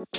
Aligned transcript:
Hello 0.00 0.14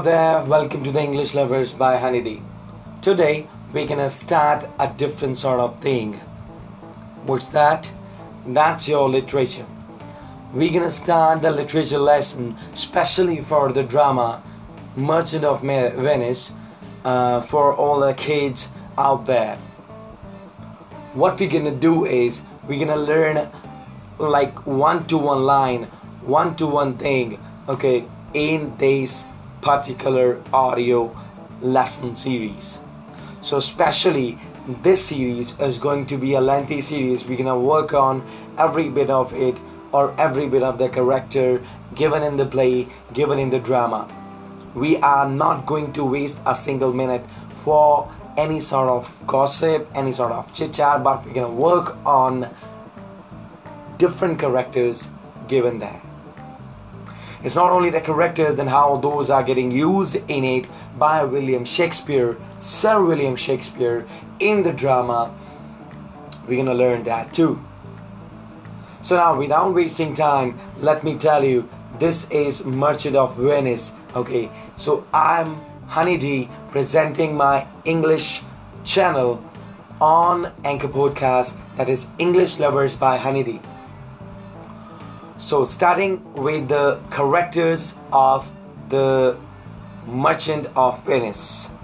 there, 0.00 0.44
welcome 0.44 0.84
to 0.84 0.90
the 0.90 1.00
English 1.00 1.34
Lovers 1.34 1.72
by 1.72 1.96
Honeydee. 1.96 2.42
Today 3.00 3.48
we're 3.72 3.86
gonna 3.86 4.10
start 4.10 4.68
a 4.78 4.92
different 4.98 5.38
sort 5.38 5.60
of 5.60 5.80
thing. 5.80 6.20
What's 7.24 7.48
that? 7.48 7.90
That's 8.46 8.86
your 8.86 9.08
literature. 9.08 9.64
We're 10.52 10.70
gonna 10.70 10.90
start 10.90 11.40
the 11.40 11.50
literature 11.50 11.96
lesson 11.96 12.58
specially 12.74 13.40
for 13.40 13.72
the 13.72 13.84
drama 13.84 14.42
Merchant 14.96 15.44
of 15.44 15.60
Venice 15.60 16.54
uh, 17.04 17.42
for 17.42 17.74
all 17.74 18.00
the 18.00 18.14
kids 18.14 18.72
out 18.96 19.26
there. 19.26 19.56
What 21.12 21.38
we're 21.38 21.50
gonna 21.50 21.70
do 21.74 22.06
is 22.06 22.42
we're 22.66 22.78
gonna 22.78 23.00
learn 23.00 23.48
like 24.18 24.66
one 24.66 25.06
to 25.08 25.18
one 25.18 25.44
line, 25.44 25.84
one 26.22 26.56
to 26.56 26.66
one 26.66 26.96
thing, 26.96 27.38
okay, 27.68 28.06
in 28.32 28.74
this 28.78 29.26
particular 29.60 30.42
audio 30.52 31.14
lesson 31.60 32.14
series. 32.14 32.80
So, 33.42 33.58
especially 33.58 34.38
this 34.82 35.04
series 35.04 35.58
is 35.60 35.78
going 35.78 36.06
to 36.06 36.16
be 36.16 36.34
a 36.34 36.40
lengthy 36.40 36.80
series. 36.80 37.24
We're 37.24 37.38
gonna 37.38 37.58
work 37.58 37.92
on 37.92 38.26
every 38.58 38.88
bit 38.88 39.10
of 39.10 39.32
it 39.34 39.58
or 39.92 40.18
every 40.18 40.48
bit 40.48 40.62
of 40.62 40.78
the 40.78 40.88
character 40.88 41.62
given 41.94 42.22
in 42.22 42.36
the 42.36 42.46
play, 42.46 42.88
given 43.12 43.38
in 43.38 43.50
the 43.50 43.58
drama. 43.58 44.08
We 44.76 44.98
are 44.98 45.26
not 45.28 45.64
going 45.64 45.94
to 45.94 46.04
waste 46.04 46.38
a 46.44 46.54
single 46.54 46.92
minute 46.92 47.24
for 47.64 48.12
any 48.36 48.60
sort 48.60 48.90
of 48.90 49.26
gossip, 49.26 49.88
any 49.94 50.12
sort 50.12 50.32
of 50.32 50.52
chit 50.52 50.74
chat, 50.74 51.02
but 51.02 51.24
we're 51.24 51.32
gonna 51.32 51.50
work 51.50 51.96
on 52.04 52.48
different 53.96 54.38
characters 54.38 55.08
given 55.48 55.78
there. 55.78 56.02
It's 57.42 57.54
not 57.54 57.70
only 57.70 57.88
the 57.88 58.02
characters 58.02 58.58
and 58.58 58.68
how 58.68 58.96
those 58.98 59.30
are 59.30 59.42
getting 59.42 59.70
used 59.70 60.16
in 60.28 60.44
it 60.44 60.66
by 60.98 61.24
William 61.24 61.64
Shakespeare, 61.64 62.36
Sir 62.60 63.02
William 63.02 63.36
Shakespeare, 63.36 64.06
in 64.40 64.62
the 64.62 64.72
drama. 64.72 65.34
We're 66.46 66.58
gonna 66.58 66.74
learn 66.74 67.04
that 67.04 67.32
too. 67.32 67.58
So 69.02 69.16
now, 69.16 69.38
without 69.38 69.72
wasting 69.72 70.14
time, 70.14 70.58
let 70.80 71.04
me 71.04 71.16
tell 71.16 71.44
you, 71.44 71.68
this 71.98 72.28
is 72.30 72.66
Merchant 72.66 73.16
of 73.16 73.36
Venice. 73.36 73.92
Okay, 74.16 74.48
so 74.76 75.06
I'm 75.12 75.60
Honeydee 75.88 76.48
presenting 76.70 77.36
my 77.36 77.66
English 77.84 78.40
channel 78.82 79.44
on 80.00 80.50
Anchor 80.64 80.88
Podcast 80.88 81.52
that 81.76 81.90
is 81.90 82.06
English 82.18 82.58
Lovers 82.58 82.96
by 82.96 83.18
Honeydee. 83.18 83.60
So, 85.36 85.66
starting 85.66 86.24
with 86.32 86.66
the 86.68 86.98
characters 87.10 87.98
of 88.10 88.50
the 88.88 89.36
Merchant 90.06 90.66
of 90.74 91.04
Venice. 91.04 91.75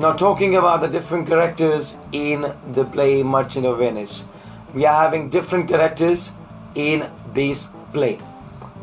Now, 0.00 0.14
talking 0.14 0.56
about 0.56 0.80
the 0.80 0.88
different 0.88 1.28
characters 1.28 1.98
in 2.10 2.54
the 2.72 2.86
play 2.86 3.22
Merchant 3.22 3.66
of 3.66 3.80
Venice, 3.80 4.24
we 4.72 4.86
are 4.86 4.98
having 4.98 5.28
different 5.28 5.68
characters 5.68 6.32
in 6.74 7.06
this 7.34 7.68
play. 7.92 8.18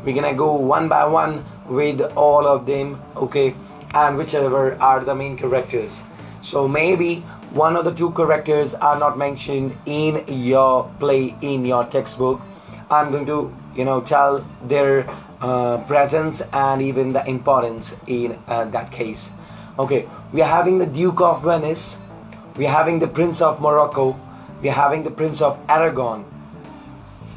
We're 0.04 0.14
gonna 0.14 0.34
go 0.34 0.52
one 0.52 0.88
by 0.88 1.04
one 1.06 1.44
with 1.66 2.02
all 2.14 2.46
of 2.46 2.66
them, 2.66 3.02
okay, 3.16 3.56
and 3.94 4.16
whichever 4.16 4.80
are 4.80 5.02
the 5.04 5.12
main 5.12 5.36
characters. 5.36 6.04
So 6.40 6.68
maybe 6.68 7.16
one 7.50 7.74
of 7.74 7.84
the 7.84 7.92
two 7.92 8.12
characters 8.12 8.74
are 8.74 8.96
not 8.96 9.18
mentioned 9.18 9.76
in 9.86 10.22
your 10.28 10.88
play 11.00 11.34
in 11.40 11.64
your 11.64 11.82
textbook. 11.82 12.40
I'm 12.92 13.10
going 13.10 13.26
to 13.26 13.52
you 13.74 13.84
know 13.84 14.00
tell 14.02 14.46
their 14.62 15.10
uh, 15.40 15.78
presence 15.78 16.42
and 16.52 16.80
even 16.80 17.12
the 17.12 17.28
importance 17.28 17.96
in 18.06 18.38
uh, 18.46 18.66
that 18.66 18.92
case. 18.92 19.32
Okay, 19.78 20.08
we 20.32 20.42
are 20.42 20.48
having 20.48 20.78
the 20.78 20.86
Duke 20.86 21.20
of 21.20 21.44
Venice, 21.44 22.00
we 22.56 22.66
are 22.66 22.74
having 22.74 22.98
the 22.98 23.06
Prince 23.06 23.40
of 23.40 23.60
Morocco, 23.60 24.18
we 24.60 24.68
are 24.70 24.72
having 24.72 25.04
the 25.04 25.10
Prince 25.10 25.40
of 25.40 25.56
Aragon. 25.68 26.24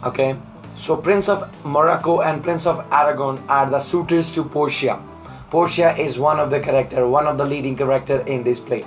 Okay, 0.04 0.36
so 0.76 0.98
Prince 0.98 1.30
of 1.30 1.48
Morocco 1.64 2.22
and 2.22 2.42
Prince 2.44 2.66
of 2.66 2.84
Aragon 2.92 3.38
are 3.48 3.70
the 3.70 3.78
suitors 3.78 4.34
to 4.34 4.44
Portia. 4.44 5.00
Portia 5.52 5.96
is 5.96 6.18
one 6.18 6.40
of 6.40 6.50
the 6.50 6.60
character, 6.60 7.08
one 7.08 7.28
of 7.28 7.38
the 7.38 7.46
leading 7.46 7.76
character 7.76 8.22
in 8.22 8.42
this 8.42 8.60
play. 8.60 8.86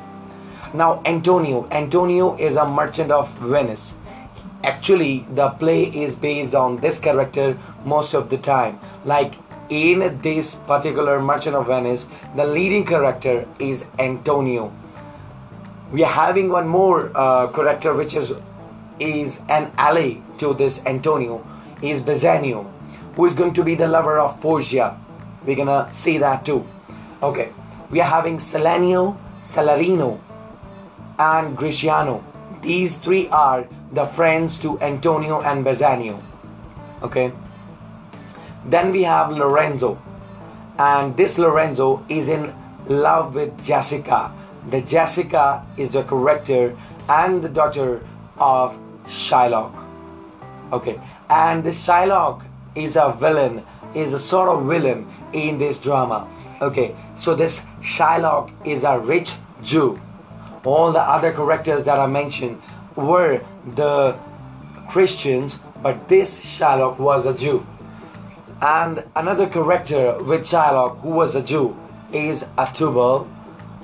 Now 0.72 1.00
Antonio, 1.04 1.68
Antonio 1.70 2.34
is 2.36 2.56
a 2.56 2.66
merchant 2.66 3.12
of 3.12 3.32
Venice. 3.38 3.94
Actually, 4.64 5.26
the 5.30 5.50
play 5.50 5.84
is 5.84 6.16
based 6.16 6.56
on 6.56 6.78
this 6.78 6.98
character 6.98 7.56
most 7.84 8.14
of 8.14 8.30
the 8.30 8.38
time. 8.38 8.80
Like 9.04 9.34
in 9.68 10.20
this 10.20 10.54
particular 10.54 11.20
Merchant 11.20 11.56
of 11.56 11.66
Venice, 11.66 12.06
the 12.36 12.46
leading 12.46 12.84
character 12.84 13.46
is 13.58 13.86
Antonio. 13.98 14.72
We 15.92 16.02
are 16.02 16.12
having 16.12 16.50
one 16.50 16.68
more 16.68 17.10
uh, 17.14 17.48
character 17.48 17.94
which 17.94 18.14
is 18.14 18.32
is 19.00 19.40
an 19.48 19.72
ally 19.76 20.18
to 20.38 20.54
this 20.54 20.84
Antonio 20.86 21.44
is 21.82 22.00
Bassanio, 22.00 22.62
who 23.16 23.24
is 23.26 23.34
going 23.34 23.52
to 23.54 23.64
be 23.64 23.74
the 23.74 23.88
lover 23.88 24.18
of 24.18 24.40
Portia 24.40 24.96
we're 25.46 25.56
gonna 25.56 25.92
see 25.92 26.18
that 26.18 26.44
too. 26.44 26.66
Okay, 27.22 27.52
we 27.90 28.00
are 28.00 28.08
having 28.08 28.38
Salanio, 28.38 29.16
Salarino, 29.40 30.18
and 31.18 31.56
Gratiano. 31.56 32.22
These 32.62 32.96
three 32.98 33.28
are 33.28 33.68
the 33.92 34.06
friends 34.06 34.58
to 34.60 34.80
Antonio 34.80 35.42
and 35.42 35.64
Bassanio. 35.64 36.22
Okay. 37.02 37.32
Then 38.66 38.92
we 38.92 39.02
have 39.02 39.32
Lorenzo, 39.32 39.98
and 40.78 41.16
this 41.16 41.38
Lorenzo 41.38 42.04
is 42.08 42.28
in 42.28 42.54
love 42.86 43.34
with 43.34 43.62
Jessica. 43.62 44.32
The 44.70 44.80
Jessica 44.80 45.64
is 45.76 45.92
the 45.92 46.02
character 46.02 46.76
and 47.08 47.42
the 47.42 47.48
daughter 47.48 48.06
of 48.38 48.78
Shylock. 49.06 49.72
Okay, 50.72 50.98
and 51.28 51.62
the 51.62 51.70
Shylock 51.70 52.44
is 52.74 52.96
a 52.96 53.16
villain 53.20 53.62
is 53.94 54.12
a 54.12 54.18
sort 54.18 54.48
of 54.48 54.66
villain 54.66 55.06
in 55.32 55.58
this 55.58 55.78
drama. 55.78 56.28
Okay, 56.60 56.94
so 57.16 57.34
this 57.34 57.64
Shylock 57.80 58.50
is 58.66 58.84
a 58.84 58.98
rich 58.98 59.32
Jew. 59.62 60.00
All 60.64 60.92
the 60.92 61.00
other 61.00 61.32
characters 61.32 61.84
that 61.84 61.98
I 61.98 62.06
mentioned 62.06 62.60
were 62.96 63.42
the 63.74 64.16
Christians, 64.88 65.58
but 65.82 66.08
this 66.08 66.40
Shylock 66.40 66.98
was 66.98 67.26
a 67.26 67.34
Jew. 67.34 67.66
And 68.64 69.04
another 69.14 69.46
character 69.46 70.16
with 70.22 70.46
Shylock 70.46 71.00
who 71.00 71.10
was 71.10 71.36
a 71.36 71.42
Jew 71.42 71.76
is 72.14 72.46
a 72.56 72.66
Tubal. 72.72 73.28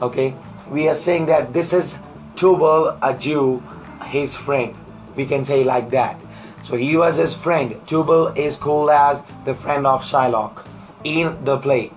Okay, 0.01 0.35
we 0.71 0.89
are 0.89 0.95
saying 0.95 1.27
that 1.27 1.53
this 1.53 1.75
is 1.75 1.99
Tubal, 2.35 2.97
a 3.03 3.13
Jew, 3.13 3.63
his 4.07 4.35
friend. 4.35 4.75
We 5.17 5.27
can 5.27 5.45
say 5.45 5.65
like 5.65 5.91
that. 5.91 6.19
So 6.63 6.79
he 6.79 6.97
was 6.97 7.19
his 7.19 7.35
friend. 7.35 7.79
Tubal 7.87 8.29
is 8.29 8.57
called 8.57 8.89
as 8.89 9.23
the 9.45 9.55
friend 9.55 9.87
of 9.87 10.03
Shylock 10.03 10.65
in 11.05 11.45
the 11.45 11.59
play. 11.59 11.93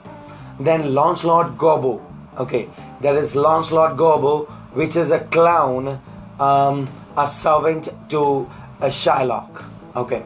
Then 0.60 0.94
Launcelot 0.94 1.58
Gobbo. 1.58 2.02
Okay, 2.38 2.68
there 3.00 3.16
is 3.16 3.34
Launcelot 3.34 3.96
Gobbo, 3.96 4.50
which 4.74 4.98
is 4.98 5.10
a 5.10 5.20
clown, 5.20 6.02
um, 6.38 6.90
a 7.16 7.28
servant 7.28 7.88
to 8.10 8.50
a 8.82 8.88
Shylock. 8.88 9.64
Okay. 9.96 10.26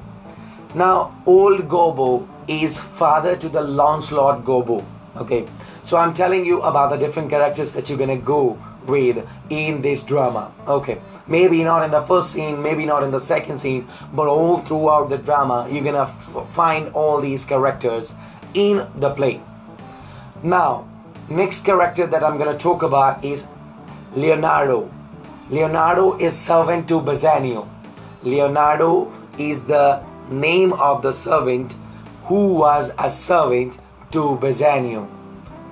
Now, 0.76 1.22
old 1.26 1.68
Gobbo 1.68 2.28
is 2.48 2.78
father 2.78 3.36
to 3.36 3.50
the 3.50 3.62
Launcelot 3.62 4.44
Gobbo. 4.44 4.86
Okay. 5.16 5.48
So 5.88 5.96
I'm 5.96 6.14
telling 6.14 6.44
you 6.46 6.62
about 6.64 6.90
the 6.90 6.98
different 6.98 7.30
characters 7.30 7.72
that 7.72 7.88
you're 7.88 7.98
gonna 7.98 8.18
go 8.18 8.58
with 8.88 9.26
in 9.50 9.82
this 9.82 10.04
drama. 10.04 10.52
Okay, 10.68 11.00
maybe 11.28 11.64
not 11.64 11.82
in 11.84 11.92
the 11.92 12.02
first 12.02 12.34
scene, 12.34 12.62
maybe 12.62 12.86
not 12.86 13.04
in 13.04 13.12
the 13.12 13.22
second 13.22 13.58
scene, 13.58 13.88
but 14.14 14.28
all 14.28 14.58
throughout 14.58 15.10
the 15.10 15.18
drama, 15.18 15.66
you're 15.72 15.86
gonna 15.86 16.08
find 16.52 16.90
all 16.90 17.22
these 17.22 17.46
characters 17.46 18.16
in 18.54 18.86
the 18.98 19.12
play. 19.12 19.40
Now, 20.44 20.86
next 21.30 21.64
character 21.64 22.06
that 22.06 22.22
I'm 22.22 22.38
gonna 22.38 22.58
talk 22.58 22.84
about 22.84 23.24
is 23.24 23.48
Leonardo. 24.14 24.92
Leonardo 25.50 26.18
is 26.18 26.36
servant 26.36 26.90
to 26.90 27.00
Bassanio. 27.00 27.66
Leonardo 28.24 29.10
is 29.38 29.64
the 29.64 30.02
name 30.30 30.74
of 30.74 31.02
the 31.02 31.12
servant 31.14 31.76
who 32.26 32.54
was 32.54 32.92
a 33.00 33.10
servant 33.10 33.78
to 34.12 34.38
Bassanio, 34.38 35.08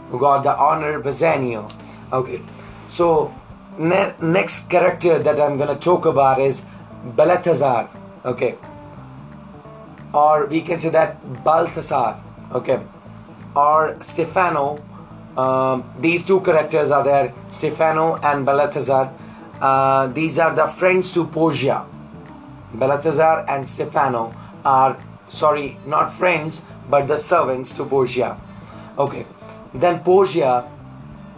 who 0.10 0.20
got 0.20 0.44
the 0.44 0.56
honor 0.56 1.00
Bassanio. 1.00 1.68
Okay, 2.12 2.42
so 2.88 3.34
ne- 3.78 4.14
next 4.22 4.70
character 4.70 5.20
that 5.20 5.40
I'm 5.40 5.58
gonna 5.58 5.76
talk 5.76 6.06
about 6.06 6.40
is 6.40 6.64
Balthazar. 7.04 7.90
Okay, 8.24 8.56
or 10.14 10.46
we 10.46 10.62
can 10.62 10.80
say 10.80 10.90
that 10.90 11.44
Balthasar, 11.44 12.22
okay, 12.52 12.80
or 13.56 13.98
Stefano. 14.02 14.82
Um, 15.38 15.84
these 16.00 16.26
two 16.26 16.40
characters 16.40 16.92
are 16.92 17.04
there, 17.04 17.34
Stefano 17.52 18.16
and 18.24 18.46
Balthazar. 18.46 19.14
Uh, 19.60 20.08
these 20.08 20.40
are 20.40 20.56
the 20.56 20.68
friends 20.68 21.12
to 21.14 21.26
Portia. 21.26 21.86
Balthazar 22.80 23.46
and 23.48 23.68
Stefano 23.68 24.34
are, 24.64 24.98
sorry, 25.30 25.78
not 25.86 26.12
friends, 26.12 26.62
but 26.90 27.08
the 27.08 27.18
servants 27.18 27.72
to 27.74 27.86
Portia. 27.86 28.38
Okay, 28.98 29.26
then 29.74 30.00
Portia, 30.00 30.70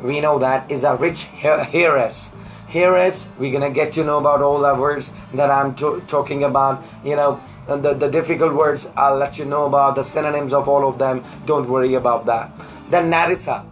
we 0.02 0.20
know 0.22 0.40
that 0.40 0.70
is 0.70 0.84
a 0.84 0.96
rich 0.96 1.28
heiress. 1.44 2.36
Heiress, 2.74 3.30
we're 3.40 3.52
gonna 3.52 3.72
get 3.72 3.94
to 3.94 4.04
know 4.04 4.20
about 4.20 4.42
all 4.42 4.60
the 4.60 4.76
words 4.76 5.14
that 5.34 5.50
I'm 5.50 5.74
to- 5.76 6.02
talking 6.06 6.44
about. 6.44 6.84
You 7.04 7.16
know, 7.16 7.40
the, 7.68 7.94
the 7.94 8.10
difficult 8.10 8.54
words, 8.54 8.90
I'll 8.96 9.18
let 9.18 9.38
you 9.38 9.46
know 9.46 9.66
about 9.66 9.96
the 9.96 10.04
synonyms 10.04 10.54
of 10.54 10.68
all 10.68 10.88
of 10.88 10.98
them. 10.98 11.24
Don't 11.46 11.70
worry 11.70 11.96
about 11.96 12.26
that. 12.26 12.52
Then 12.90 13.10
Nerissa. 13.10 13.66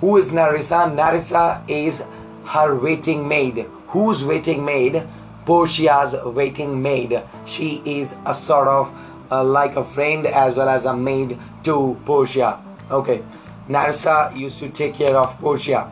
Who 0.00 0.18
is 0.18 0.32
Nerissa? 0.32 0.92
Nerissa 0.94 1.62
is 1.68 2.04
her 2.44 2.78
waiting 2.78 3.26
maid. 3.26 3.66
Whose 3.88 4.24
waiting 4.24 4.64
maid? 4.64 5.06
Portia's 5.46 6.14
waiting 6.24 6.80
maid. 6.80 7.22
She 7.44 7.82
is 7.84 8.16
a 8.26 8.34
sort 8.34 8.68
of 8.68 8.92
uh, 9.30 9.44
like 9.44 9.76
a 9.76 9.84
friend 9.84 10.26
as 10.26 10.54
well 10.54 10.68
as 10.68 10.86
a 10.86 10.96
maid 10.96 11.38
to 11.64 12.00
Portia. 12.04 12.62
Okay. 12.90 13.22
Nerissa 13.68 14.32
used 14.34 14.58
to 14.58 14.68
take 14.68 14.94
care 14.94 15.16
of 15.16 15.38
Portia. 15.40 15.90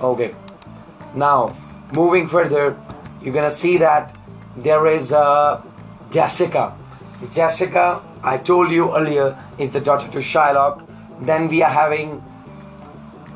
Okay. 0.00 0.34
Now, 1.14 1.56
moving 1.92 2.28
further, 2.28 2.78
you're 3.22 3.34
gonna 3.34 3.50
see 3.50 3.78
that 3.78 4.14
there 4.56 4.86
is 4.86 5.12
uh, 5.12 5.62
Jessica. 6.10 6.76
Jessica, 7.30 8.02
I 8.22 8.38
told 8.38 8.70
you 8.70 8.94
earlier, 8.94 9.36
is 9.58 9.72
the 9.72 9.80
daughter 9.80 10.08
to 10.08 10.18
Shylock. 10.18 10.86
Then 11.20 11.48
we 11.48 11.62
are 11.62 11.70
having 11.70 12.22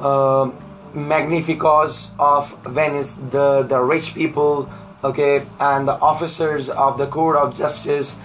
uh, 0.00 0.50
Magnificos 0.94 2.12
of 2.18 2.56
Venice, 2.66 3.12
the, 3.30 3.62
the 3.62 3.80
rich 3.80 4.14
people, 4.14 4.68
okay, 5.04 5.46
and 5.60 5.86
the 5.86 5.94
officers 5.94 6.68
of 6.68 6.98
the 6.98 7.06
court 7.06 7.36
of 7.36 7.56
justice, 7.56 8.18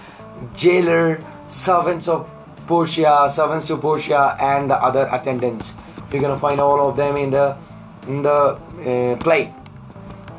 jailer, 0.54 1.22
servants 1.48 2.08
of 2.08 2.30
Portia, 2.66 3.30
servants 3.32 3.66
to 3.66 3.76
Portia, 3.76 4.36
and 4.40 4.70
the 4.70 4.76
other 4.76 5.08
attendants. 5.12 5.74
You're 6.12 6.22
gonna 6.22 6.38
find 6.38 6.60
all 6.60 6.88
of 6.88 6.96
them 6.96 7.16
in 7.16 7.30
the 7.30 7.56
in 8.06 8.22
the 8.22 8.30
uh, 8.30 9.16
play. 9.16 9.52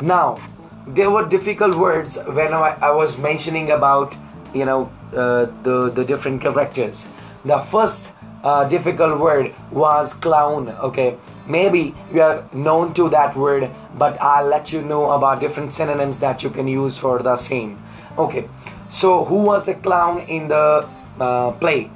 Now, 0.02 0.40
there 0.88 1.10
were 1.10 1.28
difficult 1.28 1.76
words 1.76 2.18
when 2.28 2.54
I, 2.54 2.78
I 2.82 2.92
was 2.92 3.18
mentioning 3.18 3.72
about 3.72 4.16
you 4.54 4.66
know 4.66 4.92
uh, 5.14 5.46
the 5.64 5.92
the 5.94 6.06
different 6.06 6.42
characters. 6.42 7.08
The 7.46 7.60
first 7.60 8.12
uh, 8.44 8.68
difficult 8.68 9.20
word 9.20 9.54
was 9.72 10.14
clown. 10.14 10.70
Okay, 10.70 11.18
maybe 11.48 11.96
you 12.14 12.22
are 12.22 12.48
known 12.54 12.94
to 12.94 13.10
that 13.10 13.36
word, 13.36 13.70
but 13.98 14.20
I'll 14.22 14.48
let 14.48 14.72
you 14.72 14.82
know 14.82 15.12
about 15.12 15.40
different 15.40 15.74
synonyms 15.74 16.20
that 16.20 16.44
you 16.44 16.50
can 16.50 16.68
use 16.68 16.98
for 16.98 17.22
the 17.22 17.38
same. 17.38 17.82
Okay, 18.18 18.48
so 18.90 19.26
who 19.26 19.44
was 19.44 19.68
a 19.68 19.76
clown 19.76 20.22
in 20.22 20.48
the 20.48 20.88
uh, 21.20 21.52
play? 21.52 21.92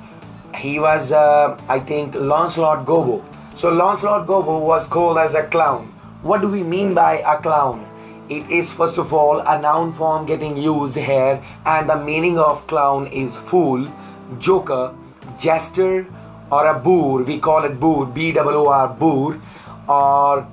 He 0.56 0.80
was, 0.80 1.12
uh, 1.12 1.60
I 1.68 1.80
think, 1.80 2.13
Lancelot 2.16 2.86
Gobbo. 2.86 3.24
So 3.56 3.72
Lancelot 3.72 4.28
Gobbo 4.28 4.62
was 4.62 4.88
called 4.88 5.18
as 5.18 5.34
a 5.34 5.44
clown. 5.48 5.88
What 6.22 6.42
do 6.42 6.48
we 6.48 6.63
mean 6.63 6.94
by 6.94 7.19
a 7.19 7.38
clown? 7.42 7.86
It 8.30 8.50
is 8.50 8.72
first 8.72 8.98
of 8.98 9.13
all 9.13 9.40
a 9.40 9.60
noun 9.60 9.92
form 9.92 10.25
getting 10.25 10.56
used 10.56 10.95
here, 10.95 11.44
and 11.66 11.90
the 11.90 11.98
meaning 11.98 12.40
of 12.40 12.66
clown 12.68 13.07
is 13.07 13.36
fool, 13.36 13.86
joker, 14.40 14.95
jester, 15.40 16.07
or 16.53 16.67
a 16.67 16.77
boor. 16.88 17.23
We 17.23 17.39
call 17.39 17.63
it 17.63 17.79
boor, 17.79 18.05
B 18.05 18.38
O 18.38 18.50
O 18.50 18.67
R, 18.67 18.88
boor, 19.03 19.39
or 19.88 20.47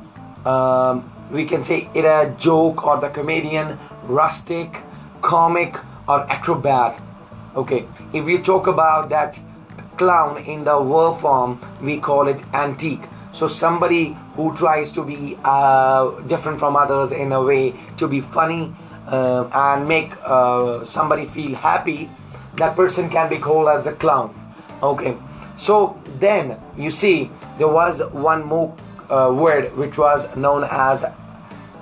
um, 0.52 1.04
we 1.30 1.44
can 1.44 1.62
say 1.62 1.78
it 1.94 2.04
a 2.04 2.34
joke 2.38 2.84
or 2.86 2.98
the 3.00 3.10
comedian, 3.20 3.78
rustic, 4.04 4.82
comic, 5.20 5.78
or 6.08 6.20
acrobat. 6.36 7.00
Okay, 7.54 7.86
if 8.12 8.24
we 8.24 8.38
talk 8.38 8.66
about 8.66 9.08
that 9.10 9.38
clown 9.96 10.42
in 10.44 10.64
the 10.64 10.76
verb 10.80 11.16
form, 11.20 11.58
we 11.82 11.98
call 11.98 12.28
it 12.28 12.40
antique. 12.54 13.02
So 13.32 13.46
somebody 13.46 14.16
who 14.34 14.54
tries 14.56 14.92
to 14.92 15.04
be 15.04 15.38
uh, 15.44 16.10
different 16.32 16.58
from 16.58 16.76
others 16.76 17.12
in 17.12 17.32
a 17.32 17.42
way 17.42 17.74
to 17.96 18.08
be 18.08 18.20
funny 18.20 18.72
uh, 19.06 19.48
and 19.52 19.86
make 19.86 20.12
uh, 20.24 20.84
somebody 20.84 21.26
feel 21.26 21.54
happy, 21.54 22.10
that 22.56 22.74
person 22.74 23.08
can 23.08 23.28
be 23.28 23.38
called 23.38 23.68
as 23.68 23.86
a 23.86 23.92
clown. 23.92 24.34
Okay. 24.82 25.16
So 25.56 26.00
then 26.18 26.60
you 26.76 26.90
see 26.90 27.30
there 27.58 27.68
was 27.68 28.02
one 28.12 28.44
more 28.44 28.74
uh, 29.10 29.32
word 29.34 29.76
which 29.76 29.98
was 29.98 30.34
known 30.36 30.64
as 30.70 31.04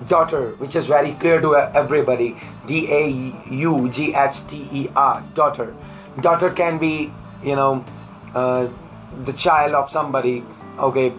daughter, 0.08 0.54
which 0.58 0.76
is 0.76 0.86
very 0.86 1.12
clear 1.14 1.40
to 1.40 1.56
everybody. 1.56 2.36
D 2.66 2.86
A 2.92 3.08
U 3.50 3.88
G 3.88 4.14
H 4.14 4.46
T 4.46 4.68
E 4.72 4.88
R, 4.94 5.22
daughter. 5.34 5.74
Daughter 6.20 6.50
can 6.50 6.78
be, 6.78 7.12
you 7.42 7.56
know, 7.56 7.84
uh, 8.34 8.68
the 9.24 9.32
child 9.32 9.74
of 9.74 9.90
somebody. 9.90 10.44
Okay, 10.78 11.12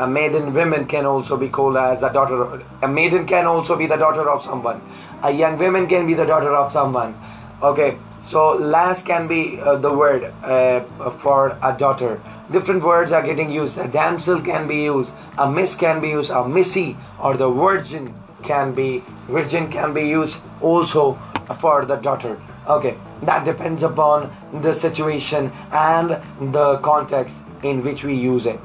a 0.00 0.06
maiden 0.06 0.52
woman 0.54 0.86
can 0.86 1.06
also 1.06 1.36
be 1.36 1.48
called 1.48 1.76
as 1.76 2.02
a 2.02 2.12
daughter. 2.12 2.62
A 2.82 2.88
maiden 2.88 3.26
can 3.26 3.46
also 3.46 3.76
be 3.76 3.86
the 3.86 3.96
daughter 3.96 4.28
of 4.28 4.42
someone. 4.42 4.80
A 5.22 5.30
young 5.30 5.58
woman 5.58 5.86
can 5.86 6.06
be 6.06 6.14
the 6.14 6.26
daughter 6.26 6.54
of 6.54 6.72
someone. 6.72 7.14
Okay, 7.62 7.96
so 8.24 8.54
lass 8.56 9.02
can 9.02 9.28
be 9.28 9.60
uh, 9.60 9.76
the 9.76 9.92
word 9.92 10.24
uh, 10.42 10.80
for 11.18 11.58
a 11.62 11.76
daughter. 11.76 12.20
Different 12.50 12.82
words 12.82 13.12
are 13.12 13.22
getting 13.22 13.50
used. 13.50 13.78
A 13.78 13.86
damsel 13.86 14.40
can 14.40 14.66
be 14.66 14.82
used. 14.82 15.12
A 15.38 15.50
miss 15.50 15.74
can 15.74 16.00
be 16.00 16.08
used. 16.08 16.30
A 16.30 16.46
missy 16.48 16.96
or 17.20 17.36
the 17.36 17.48
virgin 17.48 18.14
can 18.42 18.74
be 18.74 19.02
virgin 19.28 19.70
can 19.70 19.92
be 19.92 20.02
used 20.02 20.42
also 20.60 21.18
for 21.58 21.84
the 21.84 21.96
daughter. 21.96 22.40
Okay, 22.66 22.96
that 23.22 23.44
depends 23.44 23.82
upon 23.82 24.30
the 24.62 24.72
situation 24.72 25.52
and 25.72 26.18
the 26.52 26.78
context 26.78 27.38
in 27.62 27.82
which 27.82 28.04
we 28.04 28.14
use 28.14 28.46
it. 28.46 28.58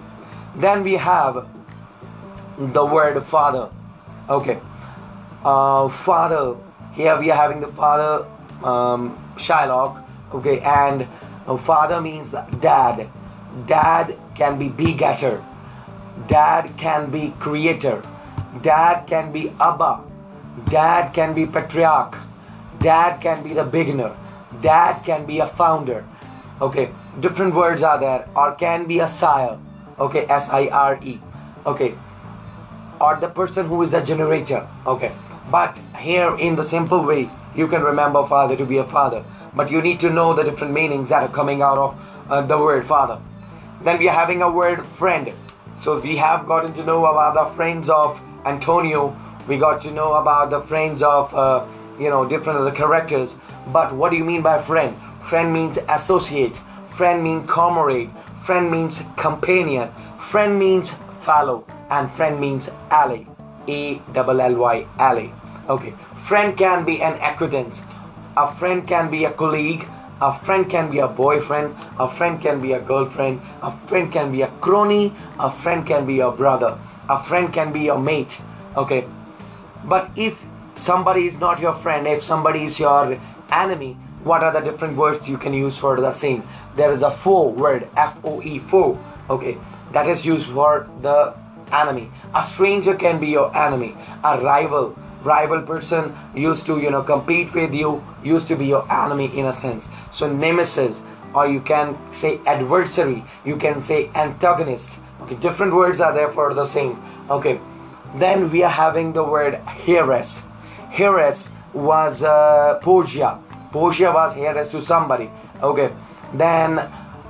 Then 0.56 0.84
we 0.84 0.94
have 0.94 1.48
the 2.58 2.86
word 2.86 3.22
father. 3.24 3.70
Okay, 4.30 4.60
uh, 5.44 5.90
father. 5.90 6.56
Here 6.94 7.18
we 7.20 7.32
are 7.32 7.38
having 7.38 7.62
the 7.62 7.68
father 7.68 8.26
um, 8.64 9.18
Shylock. 9.46 10.04
Okay, 10.34 10.60
and 10.60 11.08
father 11.62 12.00
means 12.02 12.36
dad. 12.60 13.10
Dad 13.66 14.16
can 14.36 14.60
be 14.60 14.70
begetter. 14.70 15.44
Dad 16.28 16.78
can 16.78 17.10
be 17.10 17.34
creator. 17.40 18.04
Dad 18.62 19.08
can 19.08 19.32
be 19.32 19.50
Abba. 19.60 20.04
Dad 20.66 21.14
can 21.14 21.34
be 21.34 21.46
patriarch. 21.48 22.18
Dad 22.80 23.20
can 23.22 23.42
be 23.44 23.54
the 23.54 23.64
beginner. 23.64 24.16
Dad 24.62 25.02
can 25.04 25.26
be 25.26 25.40
a 25.40 25.48
founder. 25.48 26.06
Okay, 26.62 26.92
different 27.20 27.56
words 27.56 27.82
are 27.82 28.00
there. 28.00 28.28
Or 28.36 28.54
can 28.54 28.86
be 28.86 29.00
a 29.00 29.08
sire 29.08 29.58
okay 30.00 30.26
s-i-r-e 30.30 31.20
okay 31.66 31.94
or 33.02 33.16
the 33.18 33.28
person 33.28 33.66
who 33.66 33.82
is 33.82 33.92
the 33.92 34.02
generator 34.02 34.68
okay 34.88 35.12
but 35.52 35.78
here 35.98 36.36
in 36.38 36.56
the 36.56 36.64
simple 36.64 37.04
way 37.06 37.30
you 37.56 37.68
can 37.68 37.82
remember 37.82 38.26
father 38.26 38.56
to 38.56 38.66
be 38.66 38.78
a 38.78 38.84
father 38.84 39.24
but 39.56 39.72
you 39.72 39.82
need 39.82 40.00
to 40.00 40.10
know 40.10 40.34
the 40.34 40.44
different 40.44 40.74
meanings 40.74 41.10
that 41.10 41.24
are 41.24 41.30
coming 41.30 41.62
out 41.62 41.78
of 41.78 42.00
uh, 42.30 42.42
the 42.42 42.58
word 42.58 42.86
father 42.86 43.20
then 43.84 43.98
we 43.98 44.08
are 44.08 44.16
having 44.16 44.42
a 44.42 44.52
word 44.52 44.86
friend 44.86 45.34
so 45.84 46.00
we 46.00 46.16
have 46.16 46.46
gotten 46.46 46.74
to 46.74 46.84
know 46.84 47.06
about 47.06 47.34
the 47.34 47.56
friends 47.56 47.90
of 47.90 48.22
antonio 48.46 49.16
we 49.48 49.58
got 49.58 49.82
to 49.82 49.92
know 49.92 50.14
about 50.16 50.50
the 50.50 50.60
friends 50.60 51.02
of 51.02 51.34
uh, 51.34 51.66
you 52.00 52.10
know 52.10 52.28
different 52.28 52.60
of 52.60 52.66
the 52.66 52.72
characters 52.72 53.36
but 53.68 53.94
what 53.94 54.12
do 54.12 54.18
you 54.18 54.24
mean 54.24 54.42
by 54.42 54.62
friend 54.62 54.96
friend 55.24 55.52
means 55.52 55.80
associate 55.90 56.58
friend 56.88 57.24
means 57.24 57.50
comrade 57.50 58.10
Friend 58.42 58.72
means 58.72 59.04
companion. 59.16 59.92
Friend 60.18 60.58
means 60.58 60.96
follow. 61.22 61.66
And 61.92 62.10
friend 62.10 62.40
means 62.40 62.72
ally. 62.90 63.26
A 63.68 64.00
double 64.14 64.42
L 64.42 64.56
Y 64.56 64.88
ally. 64.98 65.30
Okay. 65.70 65.94
Friend 66.18 66.58
can 66.58 66.86
be 66.86 67.02
an 67.02 67.14
acquaintance. 67.22 67.82
A 68.36 68.48
friend 68.52 68.88
can 68.88 69.10
be 69.12 69.26
a 69.26 69.32
colleague. 69.32 69.88
A 70.22 70.34
friend 70.34 70.70
can 70.70 70.90
be 70.90 71.00
a 71.00 71.08
boyfriend. 71.08 71.76
A 72.00 72.08
friend 72.08 72.42
can 72.42 72.60
be 72.60 72.74
a 72.74 72.80
girlfriend. 72.80 73.40
A 73.62 73.72
friend 73.88 74.12
can 74.12 74.32
be 74.32 74.42
a 74.42 74.48
crony. 74.60 75.14
A 75.40 75.52
friend 75.52 75.86
can 75.86 76.06
be 76.06 76.16
your 76.16 76.32
brother. 76.32 76.78
A 77.10 77.22
friend 77.22 77.54
can 77.54 77.72
be 77.72 77.82
your 77.82 78.00
mate. 78.00 78.42
Okay. 78.76 79.06
But 79.86 80.10
if 80.16 80.44
somebody 80.76 81.26
is 81.28 81.40
not 81.40 81.60
your 81.60 81.74
friend, 81.74 82.08
if 82.08 82.24
somebody 82.24 82.64
is 82.64 82.80
your 82.80 83.20
enemy, 83.52 83.96
what 84.24 84.44
are 84.44 84.52
the 84.52 84.60
different 84.60 84.98
words 84.98 85.30
you 85.30 85.38
can 85.38 85.54
use 85.54 85.78
for 85.78 86.00
the 86.00 86.14
same 86.14 86.44
there 86.76 86.92
is 86.92 87.04
a 87.04 87.12
foe 87.12 87.48
word 87.48 87.88
f-o-e 87.96 88.60
foe 88.60 89.00
okay 89.30 89.58
that 89.94 90.08
is 90.08 90.26
used 90.26 90.48
for 90.48 90.90
the 91.02 91.34
enemy 91.72 92.12
a 92.36 92.44
stranger 92.44 92.94
can 92.96 93.20
be 93.20 93.28
your 93.28 93.56
enemy 93.56 93.96
a 94.26 94.38
rival 94.40 94.94
rival 95.24 95.62
person 95.62 96.16
used 96.36 96.66
to 96.66 96.80
you 96.80 96.92
know 96.92 97.02
compete 97.02 97.54
with 97.54 97.74
you 97.74 98.04
used 98.24 98.48
to 98.48 98.56
be 98.56 98.66
your 98.66 98.86
enemy 98.92 99.26
in 99.38 99.46
a 99.48 99.54
sense. 99.54 99.90
So 100.12 100.32
nemesis 100.32 101.02
or 101.34 101.48
you 101.48 101.62
can 101.62 101.98
say 102.12 102.40
adversary 102.46 103.24
you 103.46 103.56
can 103.58 103.82
say 103.82 104.10
antagonist. 104.16 105.00
Okay 105.22 105.36
different 105.36 105.74
words 105.74 106.00
are 106.02 106.14
there 106.14 106.30
for 106.32 106.54
the 106.54 106.66
same. 106.66 107.02
Okay 107.30 107.60
then 108.16 108.50
we 108.50 108.64
are 108.64 108.72
having 108.72 109.14
the 109.14 109.24
word 109.24 109.62
heiress 109.88 110.44
heiress 110.98 111.52
was 111.74 112.24
uh, 112.24 112.80
Portia 112.82 113.40
Portia 113.72 114.12
was 114.12 114.36
heiress 114.36 114.70
to 114.70 114.82
somebody. 114.82 115.30
Okay 115.62 115.92
then 116.34 116.78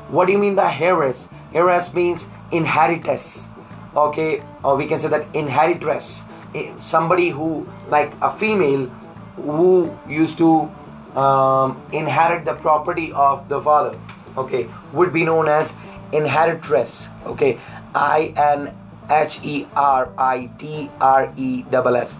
what 0.10 0.25
do 0.25 0.31
you 0.31 0.38
mean 0.38 0.55
by 0.55 0.74
heiress 0.74 1.29
heiress 1.53 1.93
means 1.93 2.27
inheritess 2.51 3.48
okay 3.96 4.43
or 4.63 4.75
we 4.75 4.86
can 4.86 5.00
say 5.00 5.08
that 5.08 5.27
inheritress 5.34 6.24
somebody 6.82 7.29
who 7.29 7.68
like 7.88 8.13
a 8.22 8.32
female 8.38 8.86
who 9.36 9.96
used 10.08 10.38
to 10.38 10.70
um, 11.15 11.82
inherit 11.91 12.46
the 12.46 12.53
property 12.56 13.12
of 13.13 13.48
the 13.50 13.62
father 13.62 13.98
okay 14.38 14.68
would 14.94 15.12
be 15.13 15.24
known 15.24 15.48
as 15.48 15.74
inheritress 16.12 17.10
okay 17.25 17.58
i 17.94 18.34
n 18.36 18.72
h 19.10 19.39
e 19.44 19.68
r 19.75 20.10
i 20.18 20.50
t 20.58 20.89
r 21.00 21.34
e 21.36 21.63
double 21.72 21.98
s 21.98 22.15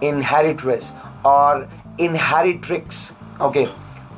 inheritress 0.00 0.92
or 1.24 1.66
inheritrix 1.98 3.12
okay 3.40 3.68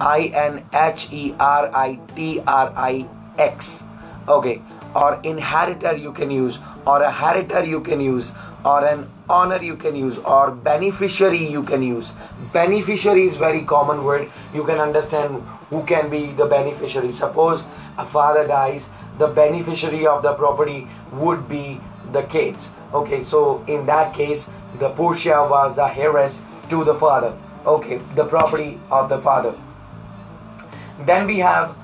i 0.00 0.30
n 0.35 0.62
h 0.73 1.08
e 1.12 1.35
r 1.38 1.70
i 1.73 1.99
t 2.14 2.40
r 2.46 2.73
i 2.76 3.06
x 3.38 3.85
okay 4.28 4.61
or 4.94 5.20
inheritor 5.22 5.96
you 5.96 6.12
can 6.12 6.30
use 6.30 6.58
or 6.86 7.02
a 7.02 7.10
heritor 7.10 7.66
you 7.66 7.80
can 7.80 8.00
use 8.00 8.32
or 8.64 8.84
an 8.86 9.08
honor 9.28 9.62
you 9.62 9.76
can 9.76 9.94
use 9.94 10.18
or 10.18 10.50
beneficiary 10.50 11.44
you 11.46 11.62
can 11.62 11.82
use. 11.82 12.12
Beneficiary 12.52 13.24
is 13.24 13.36
very 13.36 13.62
common 13.62 14.04
word. 14.04 14.28
You 14.54 14.64
can 14.64 14.78
understand 14.78 15.42
who 15.70 15.82
can 15.84 16.10
be 16.10 16.32
the 16.32 16.46
beneficiary. 16.46 17.12
Suppose 17.12 17.64
a 17.98 18.04
father 18.04 18.46
dies 18.46 18.90
the 19.18 19.28
beneficiary 19.28 20.06
of 20.06 20.22
the 20.22 20.34
property 20.34 20.86
would 21.12 21.48
be 21.48 21.80
the 22.12 22.22
kids. 22.24 22.72
Okay 22.92 23.22
so 23.22 23.64
in 23.66 23.86
that 23.86 24.14
case 24.14 24.50
the 24.78 24.90
portia 24.90 25.46
was 25.50 25.78
a 25.78 25.92
heiress 25.96 26.42
to 26.68 26.84
the 26.84 26.94
father. 26.94 27.36
Okay 27.66 28.00
the 28.14 28.24
property 28.24 28.80
of 28.90 29.08
the 29.08 29.18
father. 29.18 29.54
Then 31.04 31.26
we 31.26 31.38
have 31.38 31.76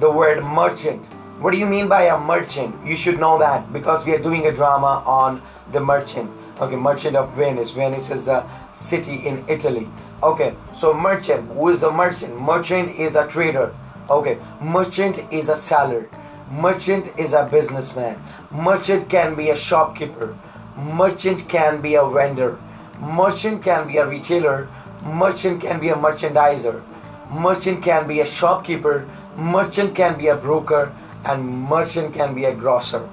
the 0.00 0.10
word 0.10 0.42
merchant 0.44 1.08
what 1.40 1.52
do 1.52 1.58
you 1.58 1.66
mean 1.66 1.88
by 1.88 2.02
a 2.02 2.18
merchant? 2.18 2.74
You 2.86 2.94
should 2.94 3.18
know 3.18 3.38
that 3.38 3.72
because 3.72 4.06
we 4.06 4.14
are 4.14 4.18
doing 4.18 4.46
a 4.46 4.52
drama 4.52 5.02
on 5.06 5.42
the 5.72 5.80
merchant. 5.80 6.30
Okay 6.60 6.76
merchant 6.76 7.16
of 7.16 7.32
venice. 7.32 7.72
Venice 7.72 8.10
is 8.10 8.28
a 8.28 8.48
city 8.72 9.26
in 9.26 9.44
italy. 9.48 9.88
Okay 10.22 10.54
so 10.74 10.94
merchant 10.94 11.50
who 11.52 11.68
is 11.68 11.82
a 11.82 11.90
merchant? 11.90 12.40
Merchant 12.40 12.96
is 12.96 13.16
a 13.16 13.26
trader. 13.26 13.74
Okay 14.08 14.38
merchant 14.60 15.26
is 15.32 15.48
a 15.48 15.56
seller. 15.56 16.08
Merchant 16.50 17.08
is 17.18 17.32
a 17.32 17.48
businessman. 17.50 18.22
Merchant 18.52 19.08
can 19.08 19.34
be 19.34 19.50
a 19.50 19.56
shopkeeper. 19.56 20.36
Merchant 20.76 21.48
can 21.48 21.80
be 21.80 21.94
a 21.94 22.04
vendor. 22.06 22.58
Merchant 23.00 23.62
can 23.62 23.86
be 23.86 23.96
a 23.96 24.06
retailer. 24.06 24.68
Merchant 25.02 25.60
can 25.60 25.80
be 25.80 25.88
a 25.88 25.94
merchandiser. 25.94 26.82
Merchant 27.30 27.82
can 27.82 28.06
be 28.06 28.20
a 28.20 28.26
shopkeeper. 28.26 29.08
Merchant 29.36 29.94
can 29.94 30.18
be 30.18 30.28
a 30.28 30.36
broker 30.36 30.92
and 31.24 31.46
merchant 31.68 32.14
can 32.14 32.34
be 32.34 32.44
a 32.46 32.54
grocer. 32.54 33.08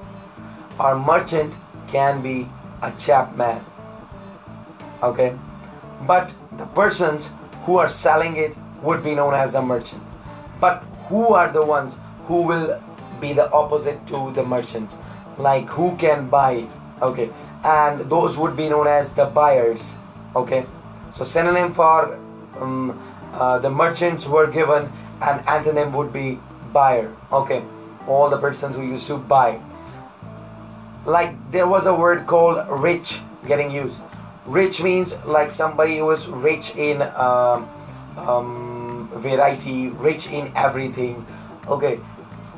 Or 0.79 0.97
merchant 0.97 1.53
can 1.87 2.21
be 2.21 2.47
a 2.81 2.91
chapman. 2.91 3.63
Okay? 5.03 5.37
But 6.07 6.33
the 6.57 6.65
persons 6.67 7.29
who 7.65 7.77
are 7.77 7.89
selling 7.89 8.37
it 8.37 8.55
would 8.81 9.03
be 9.03 9.15
known 9.15 9.33
as 9.33 9.55
a 9.55 9.61
merchant. 9.61 10.01
But 10.59 10.83
who 11.07 11.33
are 11.33 11.51
the 11.51 11.63
ones 11.63 11.97
who 12.25 12.41
will 12.41 12.81
be 13.19 13.33
the 13.33 13.51
opposite 13.51 14.05
to 14.07 14.31
the 14.33 14.43
merchants? 14.43 14.95
Like 15.37 15.67
who 15.67 15.95
can 15.97 16.29
buy 16.29 16.67
okay? 17.01 17.29
And 17.63 18.01
those 18.09 18.37
would 18.37 18.55
be 18.55 18.69
known 18.69 18.87
as 18.87 19.13
the 19.13 19.25
buyers. 19.25 19.93
Okay? 20.35 20.65
So 21.11 21.23
synonym 21.23 21.73
for 21.73 22.17
um, 22.59 22.99
uh, 23.33 23.59
the 23.59 23.69
merchants 23.69 24.25
were 24.25 24.47
given 24.47 24.91
and 25.21 25.41
antonym 25.45 25.91
would 25.93 26.13
be 26.13 26.39
buyer. 26.71 27.13
Okay 27.31 27.63
all 28.09 28.29
the 28.29 28.37
persons 28.37 28.75
who 28.75 28.83
used 28.83 29.07
to 29.07 29.17
buy. 29.17 29.59
Like 31.05 31.33
there 31.51 31.67
was 31.67 31.85
a 31.85 31.93
word 31.93 32.27
called 32.27 32.67
rich 32.69 33.19
getting 33.47 33.71
used. 33.71 34.01
Rich 34.45 34.81
means 34.81 35.13
like 35.25 35.53
somebody 35.53 35.97
who 35.97 36.05
was 36.05 36.27
rich 36.27 36.75
in 36.75 37.01
um, 37.01 37.69
um, 38.17 39.09
variety 39.15 39.89
rich 39.89 40.31
in 40.31 40.51
everything. 40.55 41.25
Okay 41.67 41.99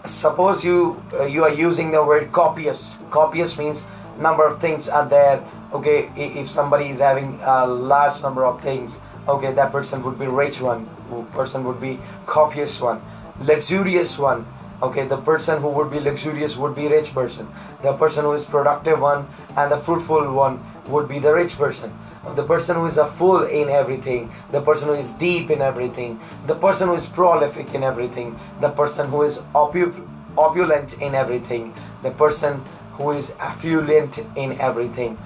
suppose 0.06 0.64
you 0.64 1.02
uh, 1.14 1.26
you 1.26 1.44
are 1.44 1.54
using 1.54 1.92
the 1.92 2.04
word 2.04 2.32
copious. 2.32 2.98
Copious 3.12 3.58
means 3.58 3.84
number 4.18 4.48
of 4.48 4.60
things 4.60 4.90
are 4.90 5.08
there. 5.08 5.44
Okay 5.74 6.10
if 6.16 6.50
somebody 6.50 6.90
is 6.90 7.00
having 7.00 7.40
a 7.44 7.66
large 7.68 8.22
number 8.22 8.46
of 8.46 8.62
things 8.62 9.00
okay 9.28 9.52
that 9.54 9.72
person 9.72 10.02
would 10.04 10.18
be 10.18 10.26
rich 10.26 10.62
one 10.62 10.88
person 11.32 11.64
would 11.64 11.80
be 11.80 12.00
copious 12.26 12.82
one 12.82 13.02
luxurious 13.40 14.18
one 14.18 14.46
okay 14.84 15.06
the 15.06 15.18
person 15.18 15.62
who 15.62 15.70
would 15.70 15.92
be 15.92 16.00
luxurious 16.00 16.58
would 16.58 16.76
be 16.76 16.88
rich 16.88 17.14
person. 17.14 17.48
The 17.82 17.94
person 17.94 18.26
who 18.26 18.34
is 18.34 18.46
productive 18.46 19.02
one 19.02 19.28
and 19.56 19.72
the 19.72 19.78
fruitful 19.78 20.32
one 20.34 20.64
would 20.88 21.08
be 21.08 21.20
the 21.20 21.34
rich 21.34 21.58
person. 21.58 21.94
The 22.36 22.44
person 22.44 22.76
who 22.76 22.86
is 22.86 22.98
a 22.98 23.08
full 23.08 23.44
in 23.44 23.70
everything 23.70 24.32
the 24.52 24.62
person 24.62 24.90
who 24.90 24.94
is 24.94 25.12
deep 25.14 25.50
in 25.50 25.62
everything 25.62 26.20
the 26.46 26.54
person 26.56 26.88
who 26.88 26.94
is 26.94 27.08
prolific 27.08 27.74
in 27.74 27.84
everything 27.84 28.38
the 28.60 28.70
person 28.70 29.08
who 29.10 29.24
is 29.24 29.40
opu- 29.56 30.08
opulent 30.38 30.94
in 31.02 31.16
everything 31.16 31.74
the 32.04 32.12
person 32.12 32.64
who 32.94 33.12
is 33.12 33.34
affluent 33.40 34.20
in 34.36 34.60
everything 34.62 35.18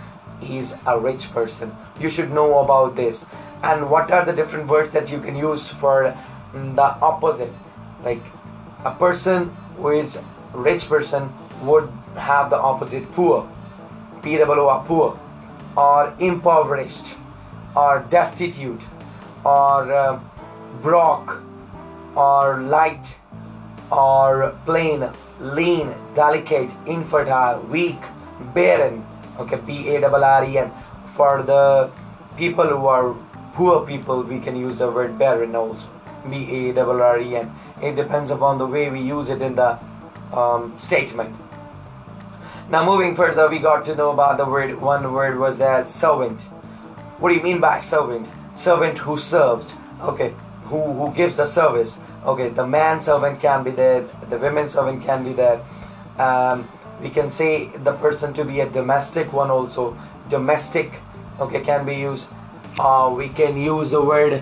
is 0.41 0.75
a 0.85 1.00
rich 1.00 1.31
person. 1.31 1.75
You 2.00 2.09
should 2.09 2.31
know 2.31 2.59
about 2.59 2.95
this. 2.95 3.25
And 3.63 3.89
what 3.89 4.12
are 4.12 4.24
the 4.25 4.33
different 4.33 4.69
words 4.69 4.91
that 4.93 5.12
you 5.12 5.19
can 5.19 5.35
use 5.35 5.67
for 5.67 6.15
the 6.53 6.83
opposite? 7.01 7.51
Like 8.03 8.21
a 8.86 8.92
person 8.92 9.50
who 9.77 9.89
is 9.89 10.20
rich 10.54 10.88
person 10.88 11.34
would 11.63 11.89
have 12.15 12.50
the 12.50 12.58
opposite 12.58 13.12
poor. 13.12 13.48
P 14.22 14.38
o 14.42 14.68
r 14.68 14.84
poor. 14.86 15.20
Or 15.75 16.13
impoverished. 16.20 17.15
Or 17.75 18.06
destitute. 18.10 18.84
Or 19.44 19.92
uh, 19.92 20.20
broke. 20.82 21.42
Or 22.15 22.62
light. 22.62 23.18
Or 23.92 24.56
plain. 24.65 25.10
Lean. 25.39 25.94
Delicate. 26.13 26.74
Infertile. 26.86 27.60
Weak. 27.70 28.01
Barren. 28.54 29.04
Okay 29.39 29.60
b 29.68 29.89
a 29.89 30.01
r 30.04 30.24
r 30.24 30.46
e 30.46 30.58
n. 30.58 30.72
For 31.18 31.44
the 31.44 31.89
people 32.38 32.68
who 32.68 32.88
are 32.88 33.15
poor 33.56 33.86
people 33.86 34.22
we 34.24 34.38
can 34.39 34.56
use 34.56 34.80
the 34.80 34.89
word 34.92 35.18
barren 35.18 35.56
also 35.56 35.88
B 36.29 36.70
A 36.70 36.79
R 36.79 37.01
R 37.01 37.20
E 37.20 37.36
N. 37.36 37.51
It 37.82 37.96
depends 37.96 38.32
upon 38.32 38.58
the 38.58 38.67
way 38.67 38.89
we 38.89 39.01
use 39.01 39.29
it 39.29 39.41
in 39.41 39.55
the 39.55 39.79
um, 40.34 40.77
statement. 40.77 41.36
Now, 42.70 42.84
moving 42.84 43.15
further, 43.15 43.48
we 43.48 43.60
got 43.60 43.86
to 43.86 43.96
know 43.96 44.10
about 44.12 44.38
the 44.38 44.46
word. 44.46 44.82
One 44.82 45.13
word 45.13 45.38
was 45.38 45.58
that 45.60 45.88
servant. 45.88 46.41
What 47.20 47.29
do 47.29 47.36
you 47.36 47.44
mean 47.44 47.60
by 47.60 47.79
servant? 47.79 48.27
Servant 48.55 48.98
who 48.98 49.17
serves. 49.17 49.75
Okay, 50.01 50.34
who 50.63 50.82
who 50.94 51.13
gives 51.13 51.38
the 51.38 51.46
service. 51.46 52.00
Okay, 52.25 52.50
the 52.50 52.65
man 52.65 53.00
servant 53.00 53.39
can 53.39 53.63
be 53.63 53.72
there. 53.72 54.01
The 54.29 54.39
women 54.39 54.67
servant 54.67 55.03
can 55.03 55.24
be 55.24 55.34
there. 55.34 55.62
Um, 56.17 56.67
we 57.01 57.10
can 57.10 57.29
say 57.29 57.67
the 57.84 57.94
person 57.94 58.34
to 58.34 58.44
be 58.44 58.62
a 58.62 58.70
domestic 58.70 59.32
one 59.32 59.51
also. 59.51 59.96
Domestic. 60.29 61.01
Okay, 61.39 61.62
can 61.62 61.86
be 61.86 61.96
used. 61.96 62.29
Uh, 62.79 63.13
we 63.15 63.29
can 63.29 63.58
use 63.58 63.91
the 63.91 64.01
word 64.01 64.41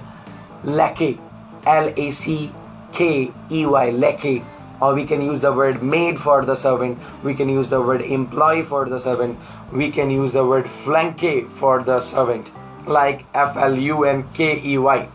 lackey 0.63 1.19
L 1.65 1.93
A 1.95 2.11
C 2.11 2.51
K 2.91 3.31
E 3.51 3.65
Y, 3.65 3.89
lackey. 3.91 4.43
Or 4.81 4.93
we 4.93 5.05
can 5.05 5.21
use 5.21 5.41
the 5.41 5.53
word 5.53 5.81
maid 5.81 6.19
for 6.19 6.43
the 6.43 6.55
servant. 6.55 6.99
We 7.23 7.33
can 7.33 7.47
use 7.47 7.69
the 7.69 7.81
word 7.81 8.01
employee 8.01 8.63
for 8.63 8.85
the 8.89 8.99
servant. 8.99 9.39
We 9.71 9.89
can 9.91 10.09
use 10.11 10.33
the 10.33 10.45
word 10.45 10.65
flunkey 10.65 11.47
for 11.47 11.81
the 11.83 11.99
servant, 12.01 12.51
like 12.85 13.25
F 13.33 13.55
L 13.55 13.77
U 13.77 14.03
N 14.03 14.27
K 14.33 14.61
E 14.63 14.77
Y. 14.77 15.07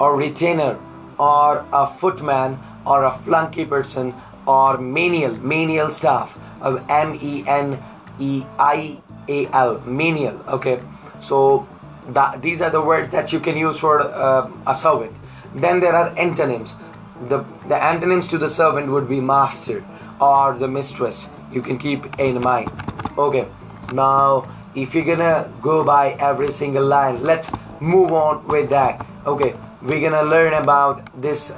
Or 0.00 0.16
retainer, 0.16 0.78
or 1.18 1.66
a 1.72 1.86
footman, 1.86 2.58
or 2.86 3.04
a 3.04 3.10
flunky 3.10 3.64
person, 3.64 4.14
or 4.46 4.78
menial, 4.78 5.36
menial 5.36 5.90
staff 5.90 6.38
of 6.62 6.82
M 6.88 7.18
E 7.20 7.44
N 7.46 7.82
E 8.18 8.44
I 8.58 9.02
A 9.28 9.46
L, 9.48 9.80
menial. 9.80 10.40
Okay, 10.48 10.80
so 11.20 11.68
these 12.40 12.62
are 12.62 12.70
the 12.70 12.80
words 12.80 13.10
that 13.10 13.32
you 13.32 13.40
can 13.40 13.56
use 13.56 13.78
for 13.78 14.00
uh, 14.00 14.50
a 14.66 14.74
servant. 14.74 15.14
Then 15.54 15.80
there 15.80 15.94
are 15.94 16.16
antonyms. 16.18 16.74
The, 17.28 17.44
the 17.66 17.76
antonyms 17.76 18.28
to 18.28 18.38
the 18.38 18.48
servant 18.48 18.90
would 18.90 19.08
be 19.08 19.20
master 19.20 19.84
or 20.20 20.54
the 20.54 20.68
mistress. 20.68 21.28
You 21.52 21.62
can 21.62 21.78
keep 21.78 22.18
in 22.18 22.40
mind. 22.40 22.70
Okay, 23.18 23.46
now 23.92 24.48
if 24.74 24.94
you're 24.94 25.04
gonna 25.04 25.52
go 25.60 25.84
by 25.84 26.10
every 26.12 26.52
single 26.52 26.84
line, 26.84 27.22
let's 27.22 27.50
move 27.80 28.12
on 28.12 28.46
with 28.46 28.70
that. 28.70 29.04
Okay, 29.26 29.54
we're 29.82 30.00
gonna 30.00 30.28
learn 30.28 30.54
about 30.54 31.20
this 31.20 31.52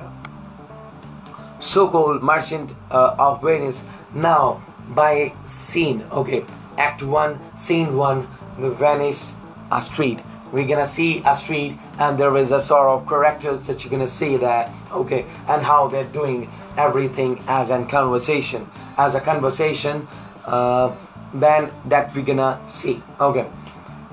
so-called 1.58 2.22
merchant 2.22 2.74
uh, 2.90 3.14
of 3.18 3.42
Venice. 3.42 3.84
Now, 4.14 4.62
by 4.88 5.32
scene, 5.44 6.04
okay, 6.10 6.44
Act 6.78 7.02
One, 7.02 7.38
Scene 7.54 7.96
One, 7.96 8.26
the 8.58 8.70
Venice 8.70 9.36
a 9.70 9.80
street. 9.80 10.20
We're 10.52 10.66
gonna 10.66 10.86
see 10.86 11.22
a 11.24 11.36
street, 11.36 11.78
and 11.98 12.18
there 12.18 12.36
is 12.36 12.52
a 12.52 12.60
sort 12.60 12.88
of 12.88 13.08
characters 13.08 13.66
that 13.66 13.84
you're 13.84 13.90
gonna 13.90 14.08
see 14.08 14.36
there, 14.36 14.72
okay, 14.92 15.24
and 15.48 15.62
how 15.62 15.88
they're 15.88 16.04
doing 16.04 16.50
everything 16.76 17.42
as 17.46 17.70
a 17.70 17.84
conversation, 17.84 18.68
as 18.98 19.14
a 19.14 19.20
conversation. 19.20 20.06
Uh, 20.44 20.92
then 21.34 21.70
that 21.84 22.14
we're 22.14 22.24
gonna 22.24 22.60
see, 22.66 23.00
okay. 23.20 23.48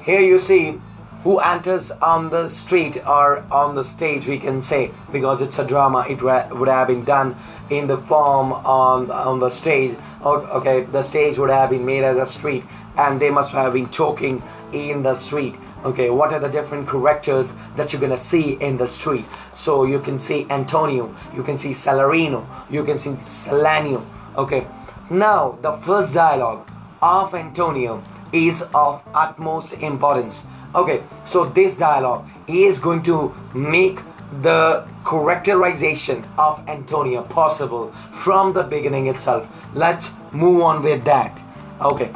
Here 0.03 0.21
you 0.21 0.37
see 0.37 0.79
who 1.27 1.39
enters 1.39 1.91
on 1.91 2.29
the 2.29 2.47
street 2.47 3.05
or 3.05 3.39
on 3.51 3.75
the 3.75 3.83
stage 3.83 4.25
we 4.27 4.39
can 4.39 4.61
say 4.61 4.89
because 5.11 5.41
it's 5.41 5.59
a 5.59 5.65
drama 5.65 6.05
it 6.07 6.21
would 6.21 6.69
have 6.69 6.87
been 6.87 7.03
done 7.03 7.35
in 7.69 7.85
the 7.85 7.97
form 7.97 8.53
on 8.53 9.11
on 9.11 9.37
the 9.37 9.49
stage. 9.49 9.97
Okay 10.23 10.85
the 10.85 11.03
stage 11.03 11.37
would 11.37 11.49
have 11.49 11.69
been 11.69 11.85
made 11.85 12.05
as 12.05 12.15
a 12.15 12.25
street 12.25 12.63
and 12.95 13.19
they 13.19 13.29
must 13.29 13.51
have 13.51 13.73
been 13.73 13.89
talking 13.89 14.41
in 14.71 15.03
the 15.03 15.13
street. 15.15 15.55
Okay 15.83 16.09
what 16.09 16.31
are 16.31 16.39
the 16.39 16.47
different 16.47 16.87
characters 16.87 17.51
that 17.75 17.91
you're 17.91 18.05
gonna 18.07 18.23
see 18.31 18.53
in 18.69 18.77
the 18.77 18.87
street? 18.87 19.25
So 19.53 19.83
you 19.83 19.99
can 19.99 20.19
see 20.21 20.47
antonio 20.49 21.13
you 21.35 21.43
can 21.43 21.57
see 21.57 21.71
salarino 21.71 22.41
you 22.69 22.85
can 22.85 22.97
see 22.97 23.15
salanio 23.35 24.01
okay 24.37 24.65
now 25.09 25.57
the 25.61 25.73
first 25.89 26.13
dialogue 26.13 26.65
of 27.01 27.35
antonio 27.35 28.01
is 28.31 28.61
of 28.73 29.01
utmost 29.13 29.73
importance 29.73 30.45
okay 30.77 31.03
so 31.25 31.45
this 31.45 31.77
dialogue 31.77 32.25
is 32.47 32.79
going 32.79 33.01
to 33.03 33.33
make 33.53 33.99
the 34.41 34.85
characterization 35.05 36.23
of 36.37 36.61
antonio 36.69 37.21
possible 37.23 37.91
from 38.11 38.51
the 38.53 38.63
beginning 38.63 39.07
itself. 39.07 39.49
Let's 39.73 40.11
move 40.31 40.61
on 40.61 40.83
with 40.83 41.05
that. 41.05 41.39
Okay 41.81 42.11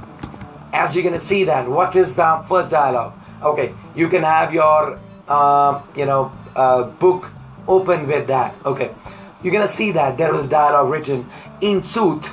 as 0.74 0.96
you're 0.96 1.04
gonna 1.04 1.20
see 1.20 1.44
that 1.46 1.68
what 1.68 1.96
is 1.96 2.16
the 2.16 2.44
first 2.48 2.72
dialogue? 2.72 3.14
Okay 3.44 3.74
you 3.96 4.08
can 4.08 4.24
have 4.24 4.54
your 4.54 5.00
uh, 5.28 5.82
you 5.96 6.06
know 6.06 6.32
uh, 6.56 6.84
book 6.84 7.32
open 7.68 8.08
with 8.08 8.28
that. 8.28 8.56
Okay 8.66 8.94
you're 9.42 9.54
gonna 9.54 9.68
see 9.68 9.92
that 9.92 10.18
there 10.18 10.34
was 10.34 10.48
dialogue 10.48 10.90
written 10.92 11.26
in 11.62 11.82
sooth 11.82 12.30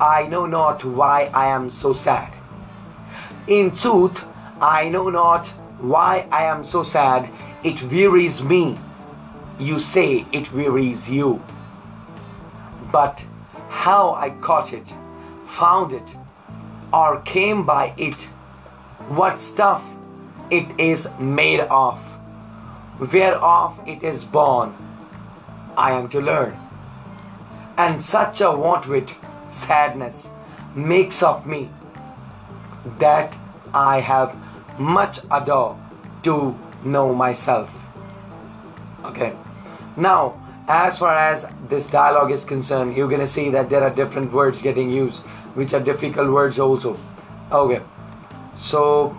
i 0.00 0.22
know 0.24 0.46
not 0.46 0.84
why 0.84 1.30
i 1.34 1.46
am 1.46 1.68
so 1.70 1.92
sad. 1.92 2.32
In 3.46 3.72
sooth 3.72 4.24
i 4.60 4.88
know 4.88 5.08
not 5.10 5.46
why 5.80 6.26
i 6.30 6.44
am 6.44 6.64
so 6.64 6.82
sad. 6.82 7.28
It 7.62 7.82
wearies 7.82 8.42
me. 8.42 8.78
You 9.58 9.78
say 9.78 10.26
it 10.32 10.52
wearies 10.52 11.10
you. 11.10 11.42
But 12.92 13.24
how 13.68 14.14
i 14.14 14.30
caught 14.30 14.72
it 14.72 14.94
found 15.46 15.92
it 15.92 16.16
or 16.92 17.20
came 17.22 17.64
by 17.64 17.94
it, 17.96 18.22
what 19.08 19.40
stuff 19.40 19.82
it 20.50 20.68
is 20.78 21.08
made 21.18 21.60
of, 21.60 21.98
whereof 22.98 23.80
it 23.86 24.02
is 24.02 24.24
born, 24.24 24.74
I 25.76 25.92
am 25.92 26.08
to 26.10 26.20
learn. 26.20 26.56
And 27.78 28.00
such 28.00 28.40
a 28.40 28.50
want 28.50 28.88
with 28.88 29.10
sadness 29.46 30.30
makes 30.74 31.22
of 31.22 31.46
me 31.46 31.68
that 32.98 33.36
I 33.76 34.00
have 34.00 34.34
much 34.78 35.20
ado 35.30 35.76
to 36.22 36.56
know 36.82 37.14
myself. 37.14 37.70
Okay. 39.04 39.32
Now, 39.96 40.42
as 40.68 40.98
far 40.98 41.14
as 41.14 41.46
this 41.68 41.86
dialogue 41.86 42.32
is 42.32 42.44
concerned, 42.44 42.96
you're 42.96 43.08
to 43.08 43.26
see 43.26 43.50
that 43.50 43.68
there 43.70 43.82
are 43.82 43.90
different 43.90 44.32
words 44.32 44.62
getting 44.62 44.90
used 44.90 45.22
which 45.54 45.74
are 45.74 45.80
difficult 45.80 46.30
words 46.30 46.58
also. 46.58 46.98
Okay. 47.52 47.82
So 48.56 49.10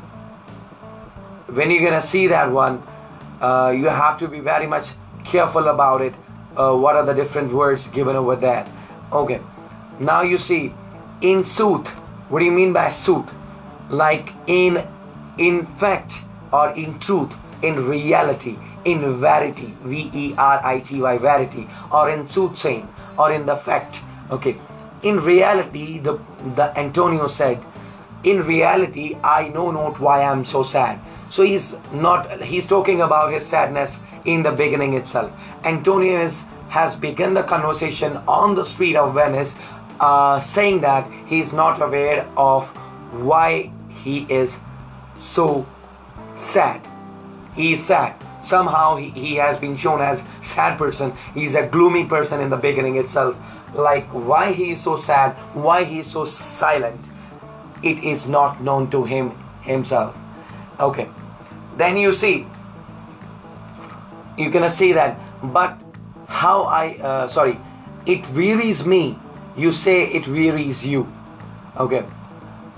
when 1.47 1.71
you're 1.71 1.83
gonna 1.83 2.01
see 2.01 2.27
that 2.27 2.51
one 2.51 2.81
uh, 3.41 3.73
you 3.77 3.85
have 3.85 4.17
to 4.19 4.27
be 4.27 4.39
very 4.39 4.67
much 4.67 4.89
careful 5.23 5.67
about 5.67 6.01
it 6.01 6.13
uh, 6.55 6.75
what 6.75 6.95
are 6.95 7.05
the 7.05 7.13
different 7.13 7.53
words 7.53 7.87
given 7.87 8.15
over 8.15 8.35
there. 8.35 8.67
Okay. 9.11 9.39
Now 9.99 10.21
you 10.23 10.37
see 10.37 10.73
in 11.21 11.43
sooth 11.43 11.87
what 12.29 12.39
do 12.39 12.45
you 12.45 12.51
mean 12.51 12.73
by 12.73 12.89
sooth 12.89 13.31
like 13.89 14.33
in 14.47 14.85
in 15.37 15.65
fact 15.77 16.21
or 16.51 16.71
in 16.71 16.97
truth 16.99 17.33
in 17.61 17.85
reality 17.87 18.57
in 18.85 19.19
verity 19.19 19.73
v-e-r-i-t-y 19.83 21.17
verity 21.17 21.67
or 21.91 22.09
in 22.09 22.27
soothsaying 22.27 22.87
or 23.17 23.31
in 23.31 23.45
the 23.45 23.55
fact 23.55 24.01
okay 24.31 24.57
in 25.03 25.19
reality, 25.19 25.99
the, 25.99 26.19
the 26.55 26.77
Antonio 26.77 27.27
said, 27.27 27.63
in 28.23 28.43
reality, 28.43 29.15
I 29.23 29.49
know 29.49 29.71
not 29.71 29.99
why 29.99 30.23
I'm 30.23 30.43
so 30.43 30.63
sad. 30.63 30.99
So 31.29 31.43
he's 31.43 31.77
not, 31.91 32.41
he's 32.41 32.65
talking 32.65 33.01
about 33.01 33.31
his 33.31 33.45
sadness 33.45 33.99
in 34.25 34.43
the 34.43 34.51
beginning 34.51 34.93
itself. 34.95 35.31
Antonio 35.63 36.19
is, 36.21 36.45
has 36.69 36.95
begun 36.95 37.33
the 37.33 37.43
conversation 37.43 38.17
on 38.27 38.55
the 38.55 38.65
street 38.65 38.95
of 38.95 39.13
Venice, 39.13 39.55
uh, 39.99 40.39
saying 40.39 40.81
that 40.81 41.09
he's 41.27 41.53
not 41.53 41.81
aware 41.81 42.27
of 42.35 42.67
why 43.11 43.71
he 44.03 44.25
is 44.29 44.59
so 45.15 45.65
sad. 46.35 46.81
He 47.55 47.73
is 47.73 47.83
sad. 47.83 48.15
Somehow 48.41 48.95
he, 48.95 49.09
he 49.09 49.35
has 49.35 49.57
been 49.57 49.75
shown 49.75 50.01
as 50.01 50.23
sad 50.41 50.77
person. 50.77 51.13
He's 51.33 51.55
a 51.55 51.67
gloomy 51.67 52.05
person 52.05 52.39
in 52.39 52.49
the 52.49 52.57
beginning 52.57 52.97
itself. 52.97 53.35
Like 53.73 54.07
why 54.09 54.53
he 54.53 54.71
is 54.71 54.81
so 54.81 54.95
sad 54.95 55.33
why 55.53 55.83
he 55.83 55.99
is 55.99 56.07
so 56.07 56.23
silent 56.23 57.09
it 57.83 58.03
is 58.03 58.27
not 58.27 58.61
known 58.61 58.89
to 58.91 59.03
him 59.03 59.31
himself. 59.61 60.15
Okay. 60.79 61.09
Then 61.75 61.97
you 61.97 62.13
see 62.13 62.45
you 64.37 64.51
can 64.51 64.69
see 64.69 64.93
that 64.93 65.19
but 65.41 65.81
how 66.27 66.63
i 66.63 66.93
uh, 67.01 67.27
sorry 67.27 67.59
it 68.05 68.27
wearies 68.29 68.85
me. 68.85 69.19
You 69.57 69.71
say 69.71 70.05
it 70.13 70.27
wearies 70.27 70.85
you. 70.85 71.11
Okay. 71.75 72.05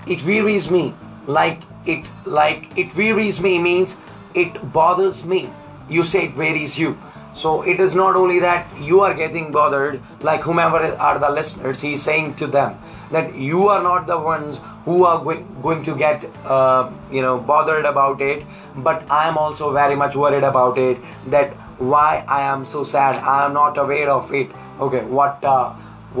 It 0.06 0.24
wearies 0.24 0.70
me 0.70 0.94
like 1.36 1.62
it 1.86 2.06
like 2.26 2.66
it 2.78 2.94
wearies 2.96 3.40
me 3.40 3.58
means 3.58 3.98
it 4.34 4.58
bothers 4.72 5.24
me. 5.24 5.40
You 5.88 6.02
say 6.04 6.26
it 6.26 6.34
varies 6.34 6.78
you. 6.78 6.96
So 7.34 7.62
it 7.62 7.80
is 7.80 7.94
not 7.94 8.16
only 8.16 8.38
that 8.40 8.66
you 8.80 9.00
are 9.00 9.14
getting 9.14 9.52
bothered 9.52 10.00
like 10.20 10.40
whomever 10.40 10.78
are 11.08 11.18
the 11.18 11.30
listeners 11.30 11.80
he's 11.80 12.02
saying 12.02 12.34
to 12.36 12.46
them 12.46 12.76
that 13.12 13.34
you 13.34 13.68
are 13.68 13.82
not 13.82 14.06
the 14.06 14.18
ones 14.18 14.60
who 14.84 15.04
are 15.04 15.22
going, 15.22 15.46
going 15.62 15.84
to 15.84 15.94
get 15.96 16.24
uh, 16.44 16.90
you 17.12 17.22
know 17.22 17.38
bothered 17.38 17.84
about 17.84 18.20
it. 18.20 18.44
But 18.76 19.04
i 19.10 19.28
am 19.28 19.38
also 19.38 19.72
very 19.72 19.96
much 19.96 20.16
worried 20.16 20.44
about 20.52 20.78
it 20.78 20.98
that 21.36 21.54
why 21.94 22.24
i 22.28 22.40
am 22.42 22.64
so 22.64 22.82
sad. 22.82 23.22
I 23.36 23.44
am 23.46 23.54
not 23.54 23.78
aware 23.78 24.10
of 24.10 24.34
it. 24.34 24.50
Okay 24.80 25.04
what 25.04 25.44
uh, 25.44 25.70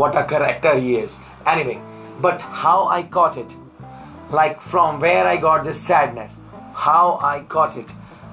what 0.02 0.16
a 0.16 0.24
character 0.24 0.78
he 0.78 0.96
is. 0.96 1.18
Anyway 1.46 1.80
but 2.20 2.40
how 2.64 2.78
i 2.88 3.02
caught 3.02 3.36
it 3.36 3.59
like 4.30 4.60
from 4.60 5.00
where 5.00 5.26
i 5.26 5.36
got 5.36 5.64
this 5.64 5.80
sadness 5.80 6.36
how 6.72 7.18
i 7.22 7.40
got 7.40 7.76
it. 7.76 7.92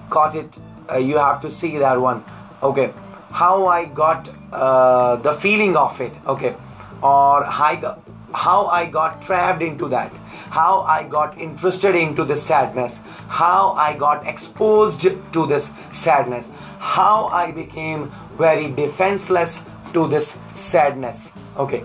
Got 0.10 0.36
it 0.36 0.58
uh, 0.90 0.98
you 0.98 1.18
have 1.18 1.42
to 1.42 1.52
see 1.52 1.78
that 1.78 2.00
one. 2.00 2.24
Okay. 2.64 2.94
How 3.32 3.68
i 3.68 3.86
got 3.86 4.30
uh, 4.52 5.18
the 5.18 5.34
feeling 5.34 5.76
of 5.76 6.00
it. 6.02 6.14
Okay. 6.26 6.56
Or 7.02 7.44
how, 7.44 8.02
how 8.34 8.68
i 8.68 8.86
got 8.86 9.22
trapped 9.22 9.62
into 9.62 9.90
that. 9.90 10.12
How 10.50 10.82
i 10.82 11.04
got 11.04 11.38
interested 11.38 11.96
into 11.96 12.24
this 12.24 12.42
sadness. 12.42 13.00
How 13.28 13.72
i 13.72 13.94
got 13.94 14.26
exposed 14.26 15.02
to 15.02 15.46
this 15.48 15.74
sadness. 15.92 16.50
How 16.80 17.26
i 17.26 17.52
became 17.52 18.12
very 18.38 18.70
defenseless 18.72 19.66
to 19.94 20.08
this 20.08 20.40
sadness. 20.56 21.32
Okay. 21.58 21.84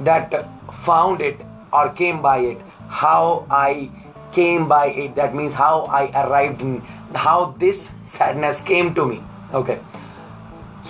That 0.00 0.48
found 0.72 1.20
it 1.20 1.40
or 1.72 1.88
came 1.90 2.22
by 2.22 2.38
it 2.38 2.60
how 3.02 3.46
i 3.50 3.90
came 4.34 4.68
by 4.68 4.86
it. 4.86 5.14
That 5.14 5.34
means 5.34 5.54
how 5.54 5.82
i 5.98 6.02
arrived 6.22 6.62
in 6.62 6.80
how 7.14 7.54
this 7.58 7.90
sadness 8.04 8.62
came 8.62 8.94
to 8.94 9.06
me. 9.06 9.22
Okay. 9.52 9.78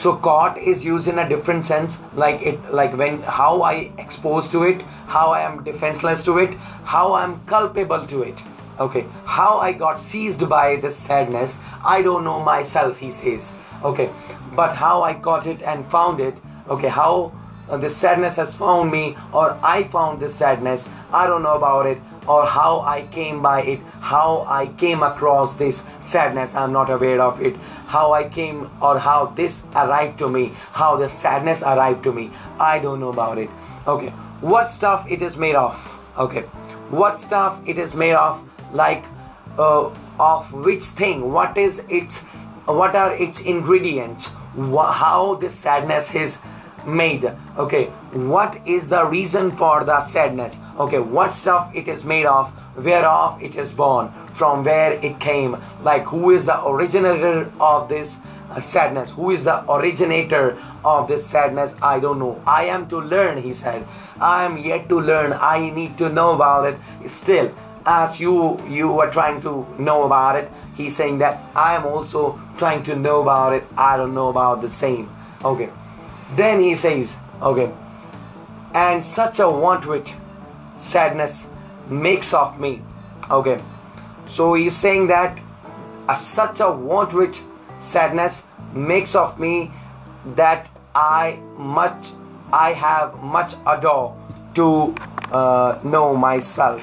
So 0.03 0.17
caught 0.17 0.59
is 0.59 0.85
used 0.85 1.09
in 1.09 1.19
a 1.19 1.29
different 1.29 1.67
sense 1.67 2.01
like 2.23 2.43
it 2.43 2.73
like 2.81 2.97
when 3.03 3.21
how 3.23 3.53
i 3.63 3.75
exposed 4.05 4.51
to 4.53 4.65
it 4.71 4.83
how 5.17 5.27
i 5.33 5.41
am 5.41 5.63
defenseless 5.69 6.25
to 6.31 6.39
it 6.45 6.57
how 6.95 7.05
i 7.13 7.23
am 7.25 7.39
culpable 7.53 8.07
to 8.15 8.23
it. 8.23 8.43
Okay. 8.81 9.07
How 9.25 9.59
i 9.59 9.71
got 9.85 10.03
seized 10.03 10.49
by 10.49 10.65
this 10.87 10.97
sadness 10.97 11.61
i 11.95 12.03
don't 12.03 12.25
know 12.25 12.41
myself 12.41 12.99
he 13.07 13.11
says. 13.21 13.53
Okay. 13.93 14.11
But 14.57 14.75
how 14.83 14.97
i 15.03 15.15
caught 15.29 15.47
it 15.47 15.63
and 15.63 15.87
found 15.97 16.21
it 16.21 16.45
okay 16.69 16.89
how 16.89 17.33
uh, 17.69 17.77
this 17.77 17.97
sadness 17.97 18.37
has 18.37 18.55
found 18.55 18.91
me 18.91 19.17
or 19.33 19.59
i 19.63 19.83
found 19.85 20.21
this 20.21 20.35
sadness. 20.35 20.89
I 21.13 21.27
don't 21.27 21.43
know 21.43 21.55
about 21.57 21.87
it 21.87 21.99
or 22.27 22.45
how 22.47 22.81
i 22.81 23.03
came 23.17 23.41
by 23.43 23.63
it 23.63 23.81
how 24.01 24.47
i 24.49 24.67
came 24.67 25.03
across 25.03 25.55
this 25.55 25.85
sadness. 26.01 26.55
I'm 26.55 26.73
not 26.73 26.91
aware 26.91 27.21
of 27.21 27.41
it. 27.43 27.57
How 27.87 28.13
i 28.13 28.29
came 28.29 28.71
or 28.81 28.99
how 28.99 29.27
this 29.27 29.65
arrived 29.75 30.19
to 30.19 30.29
me 30.29 30.53
how 30.73 30.97
the 30.97 31.09
sadness 31.09 31.63
arrived 31.63 32.05
to 32.05 32.13
me. 32.13 32.31
I 32.59 32.79
don't 32.79 33.01
know 33.01 33.11
about 33.11 33.39
it. 33.39 33.51
Okay 33.87 34.11
what 34.41 34.69
stuff 34.69 35.07
it 35.11 35.23
is 35.23 35.37
made 35.37 35.55
of? 35.55 35.75
Okay 36.19 36.43
what 36.91 37.19
stuff 37.19 37.61
it 37.67 37.79
is 37.79 37.95
made 37.95 38.15
of? 38.15 38.43
Like 38.73 39.05
uh, 39.59 39.91
of 40.19 40.53
which 40.53 40.83
thing? 40.83 41.33
What 41.33 41.57
is 41.59 41.83
its 41.89 42.23
what 42.67 42.95
are 42.97 43.15
its 43.15 43.41
ingredients? 43.41 44.27
Wh- 44.57 44.93
how 44.93 45.35
this 45.37 45.55
sadness 45.55 46.15
is 46.15 46.39
made. 46.87 47.31
Okay 47.57 47.87
what 48.13 48.59
is 48.67 48.89
the 48.89 49.05
reason 49.05 49.51
for 49.51 49.85
the 49.85 50.05
sadness? 50.07 50.59
Okay 50.79 50.99
what 50.99 51.33
stuff 51.33 51.71
it 51.75 51.89
is 51.89 52.05
made 52.05 52.27
of 52.27 52.53
whereof 52.77 53.43
it 53.43 53.57
is 53.57 53.73
born 53.73 54.11
from 54.33 54.65
where 54.65 54.93
it 54.93 55.19
came? 55.21 55.57
Like 55.83 56.05
who 56.05 56.31
is 56.31 56.47
the 56.47 56.65
originator 56.67 57.51
of 57.61 57.89
this 57.89 58.19
uh, 58.51 58.61
sadness? 58.61 59.11
Who 59.11 59.31
is 59.31 59.45
the 59.45 59.65
originator 59.71 60.59
of 60.85 61.09
this 61.09 61.27
sadness? 61.27 61.75
I 61.83 62.01
don't 62.01 62.19
know. 62.19 62.43
I 62.47 62.65
am 62.65 62.89
to 62.89 62.99
learn 62.99 63.39
he 63.39 63.53
said. 63.53 63.87
I 64.21 64.45
am 64.45 64.59
yet 64.59 64.89
to 64.89 65.01
learn. 65.01 65.33
I 65.33 65.71
need 65.71 65.99
to 65.99 66.09
know 66.09 66.35
about 66.35 66.67
it. 66.67 67.09
Still 67.09 67.53
as 67.87 68.19
you 68.19 68.59
you 68.67 68.89
were 68.89 69.11
trying 69.11 69.41
to 69.43 69.67
know 69.79 70.05
about 70.05 70.37
it 70.37 70.51
he's 70.75 70.97
saying 70.97 71.19
that 71.19 71.39
i 71.55 71.75
am 71.75 71.85
also 71.85 72.41
trying 72.57 72.83
to 72.83 72.97
know 72.97 73.21
about 73.21 73.53
it. 73.53 73.65
I 73.77 73.97
don't 73.97 74.15
know 74.15 74.29
about 74.29 74.63
the 74.63 74.71
same. 74.71 75.11
Okay 75.45 75.71
then 76.33 76.61
he 76.61 76.75
says, 76.75 77.17
okay, 77.43 77.73
and 78.75 79.03
such 79.03 79.39
a 79.41 79.49
want 79.49 79.87
with 79.87 80.11
sadness 80.75 81.49
makes 81.89 82.35
of 82.35 82.59
me. 82.59 82.83
Okay, 83.31 83.61
so 84.27 84.55
he's 84.55 84.77
saying 84.77 85.07
that 85.09 85.41
a, 86.09 86.17
such 86.17 86.61
a 86.61 86.71
want 86.71 87.15
with 87.15 87.41
sadness 87.79 88.47
makes 88.75 89.15
of 89.15 89.39
me 89.39 89.71
that 90.35 90.71
I 90.95 91.39
much 91.57 92.07
I 92.53 92.73
have 92.73 93.21
much 93.23 93.55
adore 93.67 94.17
to 94.55 94.95
uh, 95.33 95.79
know 95.83 96.15
myself. 96.17 96.83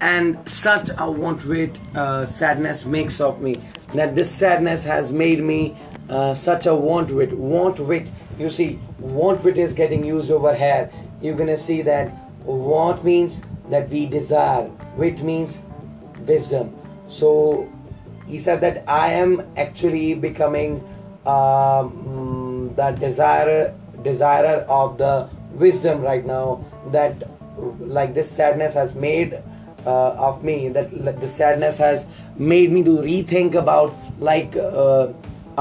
And 0.00 0.48
such 0.48 0.90
a 0.98 1.10
want 1.10 1.44
with 1.44 1.76
uh, 1.94 2.24
sadness 2.24 2.86
makes 2.86 3.20
of 3.20 3.42
me 3.42 3.60
that 3.92 4.14
this 4.14 4.30
sadness 4.30 4.84
has 4.84 5.12
made 5.12 5.42
me 5.42 5.76
uh, 6.10 6.34
such 6.34 6.66
a 6.66 6.74
want 6.74 7.10
with 7.10 7.32
want 7.32 7.80
with 7.80 8.10
you 8.38 8.50
see 8.50 8.78
want 8.98 9.42
with 9.44 9.56
is 9.56 9.72
getting 9.72 10.04
used 10.04 10.30
over 10.30 10.54
here. 10.54 10.90
You're 11.22 11.36
gonna 11.36 11.56
see 11.56 11.82
that 11.82 12.12
want 12.44 13.04
means 13.04 13.42
that 13.68 13.88
we 13.88 14.06
desire 14.06 14.68
wit 14.96 15.22
means 15.22 15.60
wisdom. 16.26 16.76
So 17.08 17.68
he 18.30 18.38
said 18.38 18.60
that 18.60 18.84
i 18.88 19.08
am 19.08 19.42
actually 19.56 20.14
becoming 20.14 20.74
um, 21.26 22.72
the 22.76 22.90
desire 22.92 23.74
desirer 24.02 24.58
of 24.80 24.96
the 24.98 25.28
wisdom 25.64 26.00
right 26.00 26.24
now 26.24 26.64
that 26.86 27.24
like 27.80 28.14
this 28.14 28.30
sadness 28.30 28.74
has 28.74 28.94
made 28.94 29.34
uh, 29.86 30.28
of 30.28 30.44
me 30.44 30.68
that 30.68 31.20
the 31.20 31.28
sadness 31.28 31.76
has 31.76 32.06
made 32.36 32.70
me 32.70 32.82
to 32.84 32.96
rethink 33.08 33.54
about 33.54 33.94
like 34.18 34.56
uh, 34.56 35.08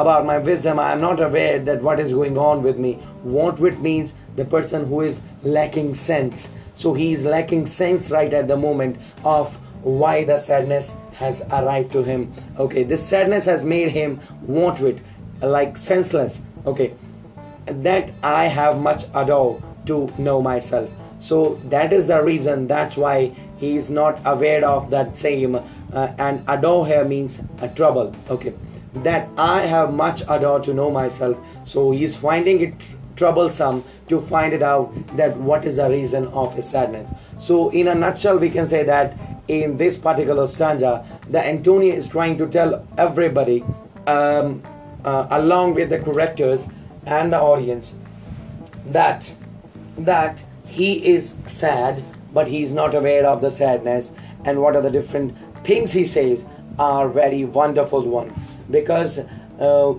about 0.01 0.25
my 0.25 0.37
wisdom 0.37 0.79
i 0.79 0.91
am 0.91 1.01
not 1.01 1.19
aware 1.19 1.59
that 1.59 1.81
what 1.81 1.99
is 1.99 2.13
going 2.13 2.37
on 2.37 2.63
with 2.63 2.77
me. 2.79 2.97
Want 3.23 3.59
wit 3.59 3.81
means 3.81 4.13
the 4.35 4.45
person 4.45 4.85
who 4.85 5.01
is 5.01 5.21
lacking 5.43 5.93
sense. 5.93 6.51
So 6.75 6.93
he 6.93 7.11
is 7.11 7.25
lacking 7.25 7.65
sense 7.65 8.09
right 8.11 8.33
at 8.33 8.47
the 8.47 8.57
moment 8.57 8.97
of 9.23 9.55
why 9.83 10.23
the 10.23 10.37
sadness 10.37 10.95
has 11.13 11.41
arrived 11.51 11.91
to 11.93 12.03
him. 12.03 12.31
Okay 12.57 12.83
this 12.83 13.05
sadness 13.05 13.45
has 13.45 13.63
made 13.63 13.89
him 13.89 14.19
want 14.43 14.79
wit 14.79 15.01
like 15.41 15.75
senseless. 15.77 16.41
Okay 16.65 16.93
that 17.65 18.11
i 18.23 18.45
have 18.45 18.79
much 18.79 19.05
ado 19.13 19.61
to 19.85 19.99
know 20.17 20.41
myself. 20.41 20.89
So 21.19 21.59
that 21.75 21.91
is 21.91 22.07
the 22.07 22.23
reason 22.23 22.67
that's 22.67 22.95
why 22.95 23.33
he 23.57 23.75
is 23.75 23.91
not 23.91 24.21
aware 24.25 24.65
of 24.65 24.89
that 24.91 25.17
same 25.17 25.55
uh, 25.55 26.07
and 26.17 26.43
ado 26.47 26.83
here 26.85 27.03
means 27.03 27.43
a 27.61 27.67
trouble. 27.67 28.15
Okay 28.29 28.53
that 28.93 29.29
I 29.37 29.61
have 29.61 29.93
much 29.93 30.23
adore 30.27 30.59
to 30.61 30.73
know 30.73 30.89
myself. 30.91 31.37
So 31.65 31.91
he's 31.91 32.15
finding 32.15 32.61
it 32.61 32.79
tr- 32.79 32.95
troublesome 33.15 33.83
to 34.07 34.19
find 34.19 34.53
it 34.53 34.63
out 34.63 34.93
that 35.17 35.35
what 35.37 35.65
is 35.65 35.75
the 35.75 35.89
reason 35.89 36.27
of 36.27 36.53
his 36.53 36.69
sadness. 36.69 37.09
So 37.39 37.69
in 37.69 37.89
a 37.89 37.95
nutshell, 37.95 38.37
we 38.37 38.49
can 38.49 38.65
say 38.65 38.83
that 38.83 39.17
in 39.47 39.77
this 39.77 39.97
particular 39.97 40.47
stanza, 40.47 41.05
the 41.29 41.45
Antonio 41.45 41.93
is 41.93 42.07
trying 42.07 42.37
to 42.37 42.47
tell 42.47 42.87
everybody, 42.97 43.63
um, 44.07 44.63
uh, 45.03 45.27
along 45.31 45.75
with 45.75 45.89
the 45.89 45.99
correctors 45.99 46.69
and 47.05 47.31
the 47.33 47.39
audience, 47.39 47.93
that 48.87 49.31
that 49.97 50.41
he 50.65 51.05
is 51.05 51.35
sad, 51.45 52.01
but 52.33 52.47
he's 52.47 52.71
not 52.71 52.95
aware 52.95 53.25
of 53.25 53.41
the 53.41 53.51
sadness 53.51 54.13
and 54.45 54.61
what 54.61 54.75
are 54.75 54.81
the 54.81 54.91
different 54.91 55.35
things 55.63 55.91
he 55.91 56.05
says 56.05 56.45
are 56.79 57.07
very 57.09 57.45
wonderful 57.45 58.01
one. 58.01 58.33
Because 58.71 59.19
uh, 59.59 59.93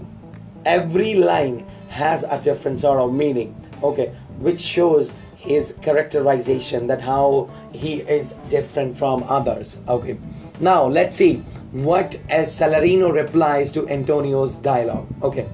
every 0.64 1.14
line 1.14 1.66
has 1.88 2.24
a 2.24 2.40
different 2.42 2.80
sort 2.80 2.98
of 2.98 3.12
meaning 3.12 3.54
okay? 3.82 4.12
Which 4.38 4.60
shows 4.60 5.12
his 5.36 5.72
characterization 5.82 6.86
that 6.86 7.00
how 7.00 7.48
he 7.72 8.00
is 8.00 8.32
different 8.48 8.96
from 8.96 9.22
others 9.24 9.78
okay? 9.88 10.18
Now 10.60 10.86
let's 10.86 11.16
see 11.16 11.36
what 11.72 12.20
as 12.28 12.48
salarino 12.48 13.12
replies 13.12 13.72
to 13.72 13.88
antonio's 13.88 14.56
dialogue 14.56 15.06
okay? 15.22 15.48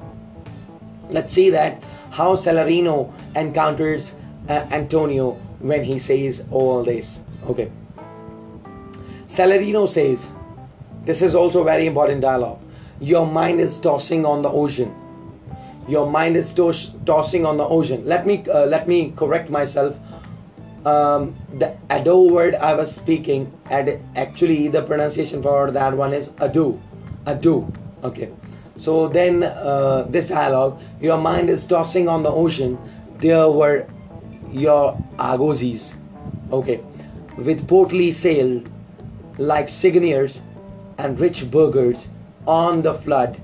Let's 1.11 1.33
see 1.33 1.51
that 1.51 1.83
how 2.11 2.35
salarino 2.35 3.13
encounters 3.37 4.15
uh, 4.49 4.67
antonio 4.71 5.33
when 5.61 5.85
he 5.85 5.99
says 5.99 6.49
all 6.51 6.83
this 6.83 7.23
okay? 7.49 7.71
Salarino 9.27 9.89
says 9.89 10.29
this 11.07 11.23
is 11.23 11.37
also 11.37 11.63
very 11.63 11.87
important 11.87 12.21
dialogue. 12.21 12.59
Your 13.01 13.27
mind 13.27 13.61
is 13.61 13.77
tossing 13.79 14.27
on 14.27 14.43
the 14.43 14.51
ocean. 14.51 14.93
Your 15.89 16.11
mind 16.11 16.37
is 16.37 16.53
tos- 16.53 16.91
tossing 17.05 17.47
on 17.47 17.57
the 17.57 17.65
ocean. 17.65 18.05
Let 18.05 18.27
me 18.27 18.43
uh, 18.53 18.67
let 18.67 18.89
me 18.89 19.13
correct 19.17 19.49
myself. 19.49 19.99
Um, 20.85 21.37
the 21.59 21.77
ado 21.91 22.33
word 22.33 22.55
i 22.55 22.73
was 22.73 22.95
speaking 22.95 23.53
and 23.71 23.99
actually 24.15 24.69
the 24.69 24.83
pronunciation 24.83 25.43
for 25.43 25.71
that 25.71 25.97
one 25.97 26.13
is 26.13 26.31
ado. 26.39 26.81
Ado. 27.27 27.73
Okay. 28.05 28.31
So 28.77 29.09
then 29.09 29.43
uh, 29.45 30.07
this 30.09 30.29
dialogue 30.29 30.81
your 31.01 31.19
mind 31.19 31.51
is 31.51 31.65
tossing 31.65 32.09
on 32.09 32.25
the 32.25 32.31
ocean. 32.31 32.79
There 33.19 33.49
were 33.49 33.87
your 34.51 34.99
argosies 35.19 35.97
okay. 36.53 36.81
With 37.37 37.69
portly 37.69 38.11
sail 38.11 38.63
like 39.39 39.69
signiors 39.69 40.41
and 40.99 41.19
rich 41.21 41.51
burghers 41.51 42.09
on 42.47 42.83
the 42.83 42.95
flood, 42.95 43.41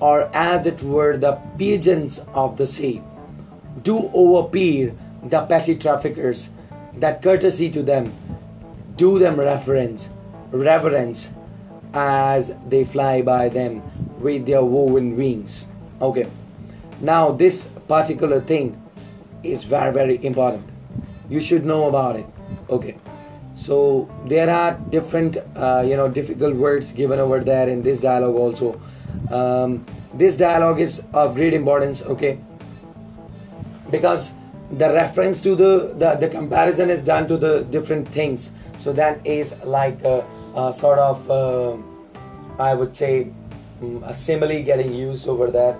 or 0.00 0.28
as 0.34 0.66
it 0.66 0.82
were 0.82 1.16
the 1.16 1.38
pigeons 1.58 2.20
of 2.34 2.56
the 2.56 2.66
sea, 2.66 3.02
do 3.82 4.10
overpeer 4.14 4.94
the 5.24 5.42
petty 5.46 5.74
traffickers, 5.74 6.50
that 6.94 7.22
courtesy 7.22 7.70
to 7.70 7.82
them, 7.82 8.12
do 8.96 9.18
them 9.18 9.38
reverence, 9.38 10.10
reverence, 10.50 11.34
as 11.94 12.56
they 12.68 12.84
fly 12.84 13.22
by 13.22 13.48
them 13.48 13.82
with 14.20 14.46
their 14.46 14.64
woven 14.64 15.16
wings. 15.16 15.66
Okay, 16.00 16.28
now 17.00 17.30
this 17.30 17.68
particular 17.88 18.40
thing 18.40 18.80
is 19.42 19.64
very 19.64 19.92
very 19.92 20.24
important. 20.24 20.64
You 21.28 21.40
should 21.40 21.64
know 21.64 21.88
about 21.88 22.16
it. 22.16 22.26
Okay 22.68 22.96
so 23.54 24.08
there 24.26 24.50
are 24.50 24.72
different 24.90 25.38
uh, 25.56 25.84
you 25.86 25.96
know 25.96 26.08
difficult 26.08 26.54
words 26.56 26.92
given 26.92 27.20
over 27.20 27.40
there 27.40 27.68
in 27.68 27.82
this 27.82 28.00
dialogue 28.00 28.34
also. 28.34 28.80
Um, 29.30 29.86
this 30.12 30.36
dialogue 30.36 30.80
is 30.80 31.04
of 31.12 31.34
great 31.34 31.54
importance 31.54 32.02
okay? 32.02 32.38
Because 33.90 34.32
the 34.72 34.92
reference 34.92 35.40
to 35.40 35.54
the, 35.54 35.94
the 35.98 36.16
the 36.16 36.28
comparison 36.28 36.90
is 36.90 37.02
done 37.02 37.28
to 37.28 37.36
the 37.36 37.62
different 37.70 38.08
things. 38.08 38.52
So 38.76 38.92
that 38.92 39.24
is 39.24 39.62
like 39.64 40.02
a, 40.02 40.24
a 40.56 40.72
sort 40.72 40.98
of 40.98 41.30
uh, 41.30 41.76
i 42.58 42.74
would 42.74 42.94
say 42.94 43.30
um, 43.82 44.02
a 44.04 44.14
simile 44.14 44.62
getting 44.62 44.92
used 44.94 45.28
over 45.28 45.50
there 45.50 45.76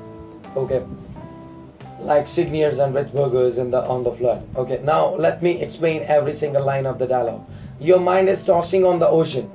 okay? 0.57 0.85
Like 2.01 2.29
signiors 2.29 2.79
and 2.79 2.95
rich 2.95 3.13
burghers 3.13 3.59
in 3.59 3.71
the 3.71 3.83
on 3.83 4.05
the 4.05 4.13
flood 4.13 4.47
okay? 4.57 4.81
Now 4.83 5.15
let 5.17 5.43
me 5.43 5.61
explain 5.61 6.03
every 6.03 6.35
single 6.35 6.65
line 6.65 6.87
of 6.87 6.99
the 6.99 7.07
dialogue 7.07 7.45
your 7.81 8.01
mind 8.01 8.29
is 8.29 8.43
tossing 8.43 8.85
on 8.85 8.99
the 8.99 9.09
ocean. 9.09 9.51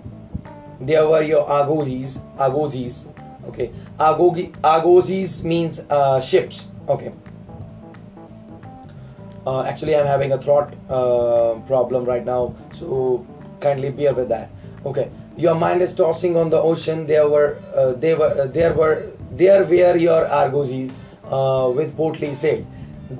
There 0.81 1.07
were 1.07 1.23
your 1.23 1.47
agogis, 1.47 2.19
agogis. 2.37 3.07
Okay, 3.47 3.71
agogi, 3.99 4.51
agogis 4.61 5.43
means 5.43 5.79
uh, 5.89 6.21
ships. 6.21 6.67
Okay. 6.87 7.11
uh, 9.49 9.63
actually 9.63 9.95
i'm 9.95 10.05
having 10.05 10.31
a 10.33 10.41
throat 10.45 10.73
uh, 10.89 11.59
problem 11.71 12.05
right 12.05 12.25
now 12.25 12.53
so 12.73 13.25
kindly 13.59 13.89
bear 13.99 14.13
with 14.13 14.29
that 14.29 14.49
okay 14.85 15.09
your 15.37 15.55
mind 15.55 15.81
is 15.81 15.93
tossing 16.01 16.35
on 16.41 16.49
the 16.49 16.61
ocean 16.71 17.05
there 17.07 17.27
were 17.35 17.57
uh, 17.75 17.91
they 17.93 18.13
were 18.13 18.31
uh, 18.41 18.47
there 18.59 18.73
were 18.73 18.95
there 19.43 19.63
were 19.63 19.95
your 20.07 20.25
argosies 20.41 20.97
uh, 21.37 21.69
with 21.79 21.95
portly 21.95 22.33
sail 22.33 22.65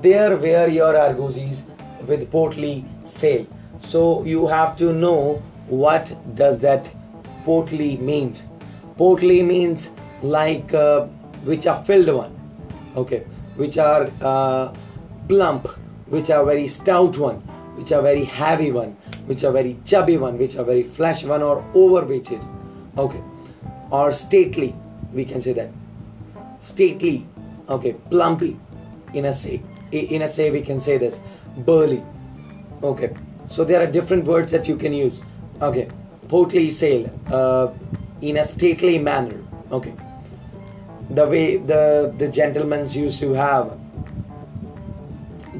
there 0.08 0.36
were 0.36 0.68
your 0.68 0.92
argosies 1.06 1.64
with 2.06 2.30
portly 2.30 2.84
sail 3.04 3.46
so 3.80 4.24
you 4.24 4.46
have 4.46 4.76
to 4.76 4.92
know 4.92 5.42
what 5.68 6.14
does 6.34 6.58
that 6.60 6.94
portly 7.44 7.96
means. 7.96 8.46
Portly 8.96 9.42
means 9.42 9.90
like 10.22 10.74
uh, 10.74 11.06
which 11.44 11.66
are 11.66 11.82
filled 11.84 12.14
one 12.14 12.36
okay 12.96 13.20
which 13.56 13.78
are 13.78 14.10
uh, 14.20 14.72
plump 15.28 15.66
which 16.08 16.30
are 16.30 16.44
very 16.44 16.68
stout 16.68 17.16
one 17.18 17.36
which 17.76 17.92
are 17.92 18.02
very 18.02 18.24
heavy 18.24 18.70
one 18.70 18.90
which 19.26 19.44
are 19.44 19.52
very 19.52 19.78
chubby 19.84 20.16
one 20.16 20.36
which 20.38 20.56
are 20.56 20.64
very 20.64 20.82
flesh 20.82 21.24
one 21.24 21.42
or 21.42 21.64
overweighted 21.74 22.44
okay 22.98 23.22
or 23.90 24.12
stately 24.12 24.74
we 25.12 25.24
can 25.24 25.40
say 25.40 25.52
that. 25.52 25.70
Stately 26.58 27.26
okay 27.68 27.94
plumpy 28.10 28.58
in 29.14 29.24
a 29.24 29.32
say 29.32 29.62
in 29.92 30.22
a 30.22 30.28
say 30.28 30.50
we 30.50 30.60
can 30.60 30.78
say 30.78 30.98
this 30.98 31.20
burly 31.58 32.02
okay 32.82 33.14
so 33.50 33.64
there 33.64 33.82
are 33.82 33.86
different 33.86 34.24
words 34.24 34.52
that 34.52 34.68
you 34.68 34.76
can 34.76 34.92
use. 34.92 35.20
Okay. 35.60 35.88
Portly 36.28 36.70
sail 36.70 37.10
uh, 37.32 37.68
in 38.22 38.36
a 38.36 38.44
stately 38.44 38.96
manner. 38.98 39.36
Okay. 39.72 39.92
The 41.10 41.26
way 41.26 41.56
the 41.56 42.14
the 42.16 42.28
gentlemen 42.28 42.88
used 42.88 43.18
to 43.20 43.32
have 43.32 43.76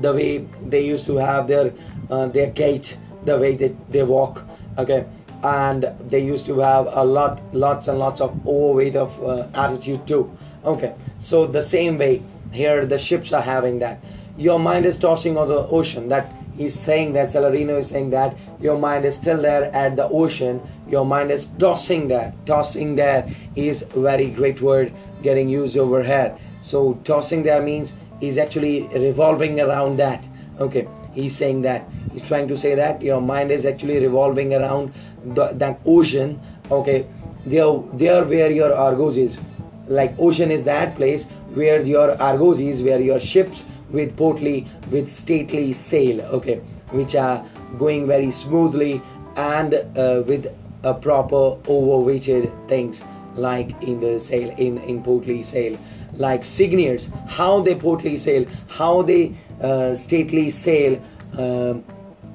the 0.01 0.13
way 0.13 0.47
they 0.69 0.85
used 0.85 1.05
to 1.07 1.17
have 1.17 1.49
their 1.49 1.73
uh, 2.11 2.27
their 2.27 2.51
gait 2.51 2.97
the 3.25 3.37
way 3.37 3.57
they, 3.57 3.75
they 3.91 4.05
walk. 4.05 4.47
Okay. 4.79 5.05
And 5.43 5.93
they 6.09 6.21
used 6.21 6.47
to 6.47 6.61
have 6.61 6.87
a 6.93 7.05
lot 7.05 7.43
lots 7.53 7.89
and 7.89 7.99
lots 7.99 8.21
of 8.21 8.31
overweight 8.47 8.95
of 8.95 9.21
uh, 9.25 9.49
attitude 9.55 10.07
too. 10.07 10.31
Okay. 10.65 10.95
So 11.19 11.45
the 11.45 11.63
same 11.63 11.99
way 11.99 12.23
here 12.53 12.87
the 12.87 12.99
ships 12.99 13.33
are 13.33 13.43
having 13.43 13.81
that. 13.81 13.99
Your 14.37 14.61
mind 14.61 14.87
is 14.87 14.97
tossing 14.97 15.37
on 15.37 15.49
the 15.49 15.67
ocean 15.67 16.09
that 16.09 16.33
he's 16.61 16.79
saying 16.79 17.15
that 17.15 17.29
Salarino 17.29 17.79
is 17.79 17.89
saying 17.89 18.11
that 18.11 18.37
your 18.61 18.79
mind 18.79 19.07
is 19.07 19.17
still 19.17 19.41
there 19.41 19.65
at 19.75 19.97
the 19.97 20.07
ocean. 20.09 20.61
Your 20.95 21.07
mind 21.07 21.31
is 21.31 21.47
tossing 21.65 22.07
there 22.09 22.35
tossing 22.45 22.97
there 22.97 23.21
is 23.57 23.83
very 24.09 24.29
great 24.29 24.61
word 24.61 24.93
getting 25.23 25.49
used 25.49 25.79
over 25.79 26.03
here. 26.03 26.37
So 26.61 26.95
tossing 27.05 27.45
there 27.45 27.63
means 27.63 27.95
he's 28.21 28.37
actually 28.37 28.89
revolving 28.89 29.61
around 29.61 29.97
that. 30.05 30.29
Okay 30.61 30.87
he's 31.15 31.37
saying 31.37 31.63
that. 31.63 31.89
He's 32.13 32.27
trying 32.29 32.47
to 32.49 32.57
say 32.57 32.75
that 32.75 33.03
your 33.03 33.21
mind 33.21 33.51
is 33.51 33.65
actually 33.65 33.99
revolving 34.01 34.55
around 34.55 34.93
the, 35.25 35.49
that 35.65 35.81
ocean. 35.87 36.39
Okay 36.71 37.07
there 37.47 37.73
there 38.05 38.25
where 38.37 38.51
your 38.61 38.71
argosies. 38.71 39.43
Like 39.87 40.15
ocean 40.19 40.51
is 40.51 40.65
that 40.65 40.95
place 40.95 41.29
where 41.55 41.81
your 41.81 42.17
argosies 42.17 42.85
where 42.85 43.01
your 43.01 43.19
ships 43.19 43.65
with 43.91 44.17
portly 44.17 44.67
with 44.91 45.15
stately 45.17 45.73
sail 45.73 46.21
okay 46.23 46.57
which 46.91 47.15
are 47.15 47.45
going 47.79 48.07
very 48.07 48.31
smoothly 48.31 49.01
and 49.37 49.75
uh, 49.75 50.23
with 50.27 50.47
a 50.85 50.95
proper 50.95 51.57
overweighted 51.69 52.51
things 52.69 53.05
like 53.35 53.71
in 53.83 54.01
the 54.01 54.19
sail 54.19 54.51
in 54.59 54.79
in 54.79 55.03
portly 55.03 55.43
sail 55.43 55.79
like 56.15 56.45
Signiors 56.45 57.11
how 57.29 57.61
they 57.61 57.75
portly 57.75 58.17
sail 58.17 58.45
how 58.69 59.03
they 59.03 59.35
uh, 59.63 59.95
stately 59.95 60.51
sail 60.51 61.01
um, 61.39 61.85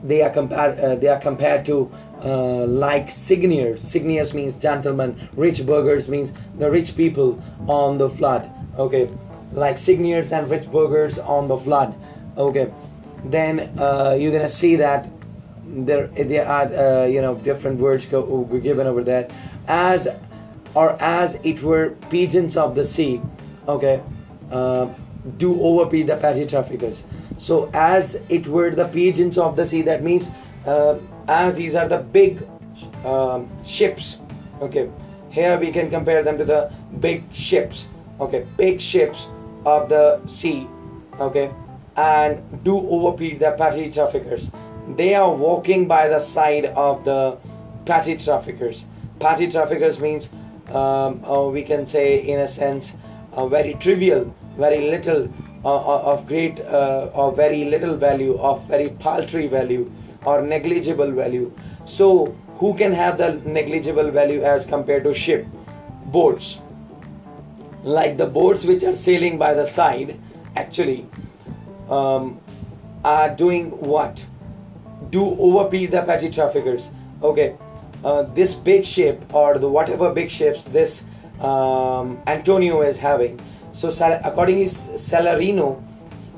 they 0.03 0.21
are 0.21 0.29
compared 0.29 0.79
uh, 0.79 0.95
they 0.95 1.07
are 1.07 1.19
compared 1.19 1.65
to 1.65 1.91
uh, 2.23 2.65
like 2.65 3.09
Signiors. 3.09 3.81
Signiors 3.81 4.33
means 4.33 4.57
gentlemen 4.57 5.15
rich 5.35 5.65
burghers 5.65 6.07
means 6.07 6.31
the 6.57 6.69
rich 6.69 6.95
people 6.95 7.41
on 7.67 7.97
the 7.97 8.09
flood 8.09 8.49
okay 8.77 9.09
like 9.55 9.77
Signiors 9.77 10.31
and 10.31 10.49
rich 10.49 10.69
burghers 10.71 11.17
on 11.17 11.47
the 11.47 11.57
flood. 11.57 11.95
Okay. 12.37 12.71
Then 13.23 13.59
uh, 13.79 14.15
you're 14.19 14.31
gonna 14.31 14.49
see 14.49 14.75
that 14.75 15.09
there 15.65 16.07
there 16.07 16.47
are 16.47 16.67
uh, 16.67 17.05
you 17.05 17.21
know 17.21 17.35
different 17.35 17.79
words 17.79 18.05
go, 18.05 18.43
given 18.61 18.85
over 18.85 19.03
there. 19.03 19.27
As 19.67 20.07
or 20.75 21.01
as 21.01 21.39
it 21.43 21.63
were 21.63 21.91
pigeons 22.09 22.57
of 22.57 22.75
the 22.75 22.83
sea. 22.83 23.21
Okay. 23.67 24.01
Uh, 24.51 24.89
do 25.37 25.59
overfeed 25.59 26.07
the 26.07 26.17
petty 26.17 26.45
traffickers. 26.45 27.03
So 27.37 27.69
as 27.73 28.15
it 28.29 28.45
were 28.47 28.69
the 28.69 28.87
pigeons 28.87 29.37
of 29.37 29.55
the 29.55 29.65
sea 29.65 29.81
that 29.83 30.03
means 30.03 30.29
uh, 30.67 30.99
as 31.27 31.55
these 31.57 31.73
are 31.73 31.87
the 31.87 31.99
big 31.99 32.45
um, 33.03 33.49
ships. 33.63 34.19
Okay. 34.61 34.89
Here 35.31 35.57
we 35.57 35.71
can 35.71 35.89
compare 35.89 36.23
them 36.23 36.37
to 36.37 36.45
the 36.45 36.71
big 36.99 37.23
ships. 37.33 37.87
Okay. 38.19 38.45
Big 38.57 38.79
ships 38.79 39.27
of 39.65 39.89
the 39.89 40.25
sea 40.27 40.67
okay 41.19 41.51
and 41.97 42.63
do 42.63 42.77
overfeed 42.89 43.39
the 43.39 43.51
petty 43.51 43.89
traffickers. 43.89 44.51
They 44.95 45.15
are 45.15 45.33
walking 45.33 45.87
by 45.87 46.07
the 46.09 46.19
side 46.19 46.65
of 46.65 47.05
the 47.05 47.37
petty 47.85 48.17
traffickers. 48.17 48.85
Petty 49.19 49.49
traffickers 49.49 49.99
means 50.01 50.29
um, 50.69 51.21
or 51.25 51.51
we 51.51 51.63
can 51.63 51.85
say 51.85 52.19
in 52.19 52.39
a 52.39 52.47
sense 52.47 52.97
uh, 53.33 53.47
very 53.47 53.73
trivial 53.75 54.33
very 54.57 54.89
little 54.89 55.27
uh, 55.63 55.75
uh 55.75 56.13
of 56.13 56.27
great 56.27 56.59
uh, 56.61 57.09
or 57.13 57.31
very 57.31 57.65
little 57.65 57.95
value 57.95 58.37
of 58.39 58.63
very 58.67 58.89
paltry 58.89 59.47
value 59.47 59.91
or 60.25 60.41
negligible 60.41 61.11
value. 61.11 61.51
So 61.85 62.35
who 62.57 62.73
can 62.73 62.93
have 62.93 63.17
the 63.17 63.33
negligible 63.45 64.11
value 64.11 64.43
as 64.43 64.65
compared 64.65 65.03
to 65.03 65.13
ship 65.13 65.45
boats 66.05 66.61
like 67.85 68.17
the 68.17 68.25
boats 68.25 68.65
which 68.65 68.83
are 68.83 68.95
sailing 68.95 69.37
by 69.37 69.53
the 69.53 69.65
side 69.65 70.19
actually 70.55 71.07
um, 71.89 72.39
are 73.03 73.33
doing 73.33 73.71
what 73.93 74.25
do 75.11 75.23
overpay 75.39 75.85
the 75.85 76.01
petty 76.01 76.29
traffickers 76.29 76.89
okay 77.23 77.55
uh, 78.03 78.21
this 78.21 78.53
big 78.53 78.83
ship 78.83 79.23
or 79.33 79.57
the 79.57 79.67
whatever 79.67 80.13
big 80.13 80.29
ships 80.29 80.65
this 80.65 81.05
um, 81.41 82.21
Antonio 82.27 82.81
is 82.81 82.97
having. 82.97 83.39
So 83.73 83.89
accordingly, 84.23 84.65
Salarino, 84.65 85.83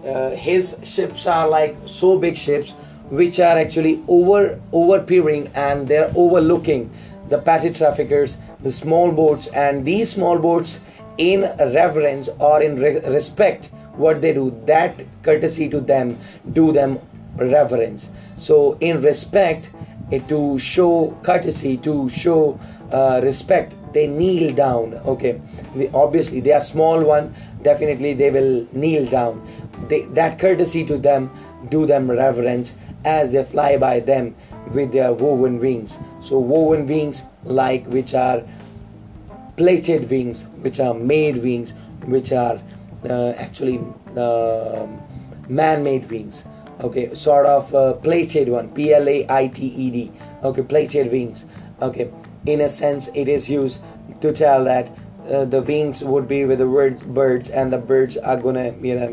uh, 0.06 0.32
his 0.32 0.80
ships 0.84 1.28
are 1.28 1.48
like 1.48 1.76
so 1.86 2.18
big 2.18 2.36
ships 2.36 2.72
which 3.10 3.40
are 3.40 3.58
actually 3.58 4.04
over 4.08 4.60
overpeering 4.74 5.52
and 5.56 5.88
they're 5.88 6.12
overlooking 6.16 6.90
the 7.30 7.38
petty 7.38 7.72
traffickers, 7.72 8.38
the 8.64 8.72
small 8.72 9.12
boats, 9.12 9.48
and 9.48 9.86
these 9.86 10.10
small 10.10 10.40
boats 10.40 10.82
in 11.18 11.42
reverence 11.74 12.30
or 12.40 12.62
in 12.62 12.76
re- 12.76 13.00
respect 13.08 13.70
what 13.96 14.22
they 14.22 14.34
do 14.34 14.56
that 14.66 15.02
courtesy 15.24 15.68
to 15.68 15.82
them 15.82 16.18
do 16.54 16.72
them 16.72 17.00
reverence 17.38 18.10
so 18.38 18.78
in 18.80 19.02
respect 19.02 19.72
to 20.28 20.58
show 20.58 21.18
courtesy, 21.24 21.78
to 21.78 22.08
show 22.10 22.60
uh, 22.92 23.20
respect, 23.24 23.76
they 23.94 24.08
kneel 24.08 24.54
down. 24.54 24.94
Okay, 25.06 25.42
obviously 25.94 26.40
they 26.40 26.54
are 26.54 26.62
small 26.62 27.04
one. 27.04 27.34
Definitely 27.64 28.14
they 28.14 28.30
will 28.30 28.68
kneel 28.72 29.06
down. 29.10 29.46
They, 29.90 30.06
that 30.18 30.40
courtesy 30.40 30.86
to 30.86 30.98
them, 30.98 31.30
do 31.70 31.86
them 31.86 32.10
reverence 32.10 32.76
as 33.04 33.32
they 33.32 33.44
fly 33.44 33.78
by 33.78 34.00
them 34.00 34.36
with 34.74 34.92
their 34.92 35.14
woven 35.14 35.60
wings. 35.60 36.00
So 36.22 36.40
woven 36.40 36.88
wings, 36.88 37.24
like 37.44 37.86
which 37.88 38.14
are 38.14 38.44
plaited 39.58 40.10
wings, 40.10 40.44
which 40.62 40.80
are 40.80 40.94
made 40.94 41.38
wings, 41.38 41.74
which 42.06 42.32
are 42.32 42.60
uh, 43.10 43.32
actually 43.32 43.80
uh, 44.16 44.88
man-made 45.50 46.10
wings. 46.10 46.46
Okay 46.80 47.14
sort 47.16 47.48
of 47.48 47.74
uh, 47.74 47.94
plaited 47.94 48.50
one 48.50 48.70
p 48.70 48.94
l 48.94 49.10
a 49.10 49.26
i 49.28 49.48
t 49.48 49.68
e 49.68 49.90
d. 49.90 50.12
Okay 50.44 50.62
plaited 50.62 51.12
wings. 51.12 51.46
Okay 51.82 52.12
in 52.46 52.62
a 52.62 52.70
sense 52.70 53.10
it 53.16 53.28
is 53.28 53.50
used 53.50 53.82
to 54.22 54.32
tell 54.32 54.64
that 54.64 54.92
uh, 55.32 55.44
the 55.46 55.62
wings 55.62 56.04
would 56.04 56.28
be 56.28 56.46
with 56.46 56.60
the 56.60 57.02
birds 57.20 57.50
and 57.50 57.74
the 57.74 57.78
birds 57.78 58.16
are 58.18 58.38
gonna 58.38 58.74
you 58.80 58.96
know 59.00 59.12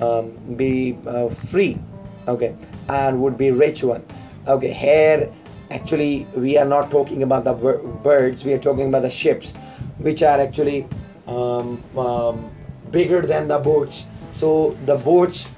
um, 0.00 0.56
be 0.56 0.96
uh, 1.06 1.28
free. 1.28 1.78
Okay 2.26 2.56
and 2.88 3.20
would 3.20 3.36
be 3.36 3.50
rich 3.50 3.84
one. 3.84 4.02
Okay 4.48 4.72
here 4.72 5.30
actually 5.70 6.26
we 6.34 6.56
are 6.58 6.64
not 6.64 6.90
talking 6.90 7.22
about 7.22 7.44
the 7.44 7.52
birds 8.02 8.44
we 8.44 8.52
are 8.52 8.58
talking 8.58 8.88
about 8.88 9.02
the 9.02 9.10
ships 9.10 9.52
which 9.98 10.22
are 10.22 10.40
actually 10.40 10.86
um, 11.26 11.82
um, 11.96 12.50
bigger 12.90 13.20
than 13.22 13.48
the 13.48 13.58
boats 13.58 14.06
so 14.32 14.76
the 14.86 14.96
boats 14.96 15.50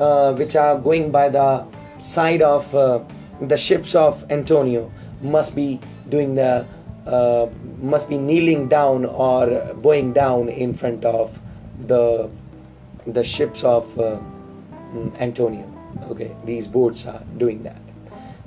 uh, 0.00 0.32
which 0.34 0.56
are 0.56 0.78
going 0.78 1.10
by 1.10 1.28
the 1.28 1.64
side 1.98 2.42
of 2.42 2.74
uh, 2.74 3.00
the 3.40 3.56
ships 3.56 3.94
of 3.94 4.24
Antonio 4.30 4.90
must 5.22 5.54
be 5.54 5.80
doing 6.08 6.34
the 6.34 6.66
uh, 7.06 7.48
must 7.80 8.08
be 8.08 8.16
kneeling 8.16 8.68
down 8.68 9.04
or 9.04 9.74
bowing 9.76 10.12
down 10.12 10.48
in 10.48 10.72
front 10.74 11.04
of 11.04 11.40
the 11.86 12.30
the 13.06 13.22
ships 13.22 13.64
of 13.64 13.98
uh, 13.98 14.18
Antonio. 15.20 15.70
okay 16.10 16.34
these 16.44 16.66
boats 16.66 17.06
are 17.06 17.22
doing 17.38 17.62
that 17.62 17.80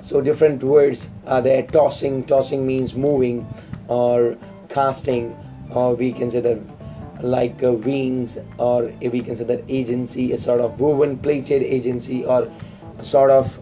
so 0.00 0.20
different 0.20 0.62
words 0.62 1.08
are 1.26 1.42
there. 1.42 1.62
Tossing 1.62 2.24
tossing 2.24 2.66
means 2.66 2.94
moving 2.94 3.46
or 3.88 4.36
casting 4.68 5.36
or 5.70 5.94
we 5.94 6.12
that 6.12 6.60
like 7.20 7.62
uh, 7.62 7.72
wings 7.72 8.38
or 8.58 8.92
we 9.00 9.20
that 9.20 9.64
agency 9.68 10.32
a 10.32 10.38
sort 10.38 10.60
of 10.60 10.78
woven 10.80 11.18
plaited 11.18 11.62
agency 11.62 12.24
or 12.24 12.50
sort 13.00 13.30
of 13.30 13.58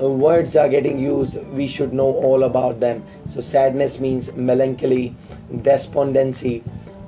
uh, 0.00 0.08
words 0.08 0.54
are 0.56 0.68
getting 0.68 0.98
used. 0.98 1.42
We 1.48 1.66
should 1.66 1.92
know 1.92 2.12
all 2.12 2.44
about 2.44 2.80
them. 2.80 3.02
So 3.26 3.40
sadness 3.40 4.00
means 4.00 4.32
melancholy 4.34 5.14
despondency 5.62 6.62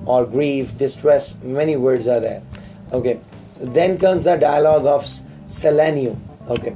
or 0.06 0.24
grief 0.24 0.76
distress. 0.78 1.42
Many 1.42 1.76
words 1.76 2.06
are 2.06 2.20
there. 2.20 2.42
Okay. 2.92 3.20
Then 3.60 3.98
comes 3.98 4.24
the 4.24 4.36
dialogue 4.36 4.86
of 4.86 5.04
Salanio 5.48 6.18
okay 6.48 6.74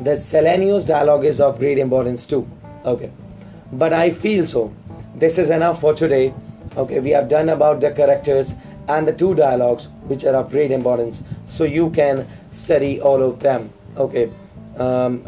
the 0.00 0.12
Salanio's 0.12 0.84
dialogue 0.84 1.24
is 1.24 1.40
of 1.40 1.58
great 1.58 1.78
importance 1.78 2.26
too. 2.26 2.48
Okay. 2.84 3.10
But 3.72 3.92
i 3.92 4.10
feel 4.10 4.46
so. 4.46 4.72
This 5.14 5.38
is 5.38 5.50
enough 5.50 5.80
for 5.80 5.94
today. 5.94 6.34
Okay 6.76 7.00
we 7.00 7.10
have 7.10 7.28
done 7.28 7.48
about 7.50 7.80
the 7.80 7.90
characters 7.90 8.54
and 8.88 9.08
the 9.08 9.12
two 9.12 9.34
dialogues 9.34 9.88
which 10.06 10.24
are 10.24 10.34
of 10.34 10.50
great 10.50 10.70
importance. 10.70 11.22
So 11.44 11.64
you 11.64 11.90
can 11.90 12.26
study 12.50 13.00
all 13.00 13.22
of 13.22 13.40
them. 13.40 13.72
Okay. 13.96 14.30
Um, 14.78 15.24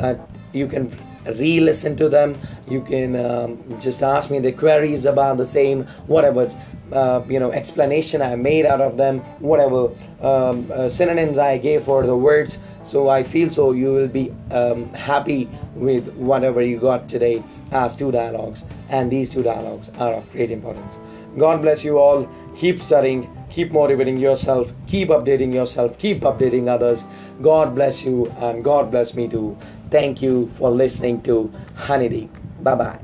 you 0.52 0.66
can 0.66 0.90
re-listen 1.26 1.96
to 1.96 2.08
them. 2.08 2.38
You 2.68 2.82
can 2.82 3.16
um, 3.16 3.80
just 3.80 4.02
ask 4.02 4.30
me 4.30 4.38
the 4.38 4.52
queries 4.52 5.04
about 5.06 5.36
the 5.36 5.46
same 5.46 5.84
whatever 6.06 6.50
uh, 6.92 7.22
you 7.28 7.40
know 7.40 7.52
explanation 7.52 8.22
I 8.22 8.36
made 8.36 8.66
out 8.66 8.80
of 8.80 8.96
them, 8.96 9.20
whatever 9.40 9.90
um, 10.20 10.70
uh, 10.72 10.88
synonyms 10.88 11.38
I 11.38 11.58
gave 11.58 11.84
for 11.84 12.06
the 12.06 12.16
words. 12.16 12.58
So 12.82 13.08
I 13.08 13.22
feel 13.22 13.50
so 13.50 13.72
you 13.72 13.92
will 13.92 14.08
be 14.08 14.32
um, 14.50 14.92
happy 14.94 15.48
with 15.74 16.08
whatever 16.14 16.62
you 16.62 16.78
got 16.78 17.08
today 17.08 17.42
as 17.72 17.96
two 17.96 18.12
dialogues, 18.12 18.64
and 18.88 19.10
these 19.10 19.30
two 19.30 19.42
dialogues 19.42 19.90
are 19.98 20.14
of 20.14 20.30
great 20.32 20.50
importance. 20.50 20.98
God 21.36 21.60
bless 21.62 21.84
you 21.84 21.98
all. 21.98 22.28
Keep 22.56 22.80
studying, 22.80 23.28
keep 23.50 23.70
motivating 23.72 24.16
yourself, 24.16 24.72
keep 24.86 25.08
updating 25.10 25.52
yourself, 25.52 25.98
keep 25.98 26.20
updating 26.22 26.68
others. 26.68 27.04
God 27.42 27.74
bless 27.74 28.04
you, 28.04 28.32
and 28.38 28.64
God 28.64 28.90
bless 28.90 29.14
me 29.14 29.28
too. 29.28 29.56
Thank 29.90 30.22
you 30.22 30.48
for 30.50 30.70
listening 30.70 31.22
to 31.22 31.52
Honeybee. 31.76 32.28
Bye 32.62 32.74
bye. 32.74 32.98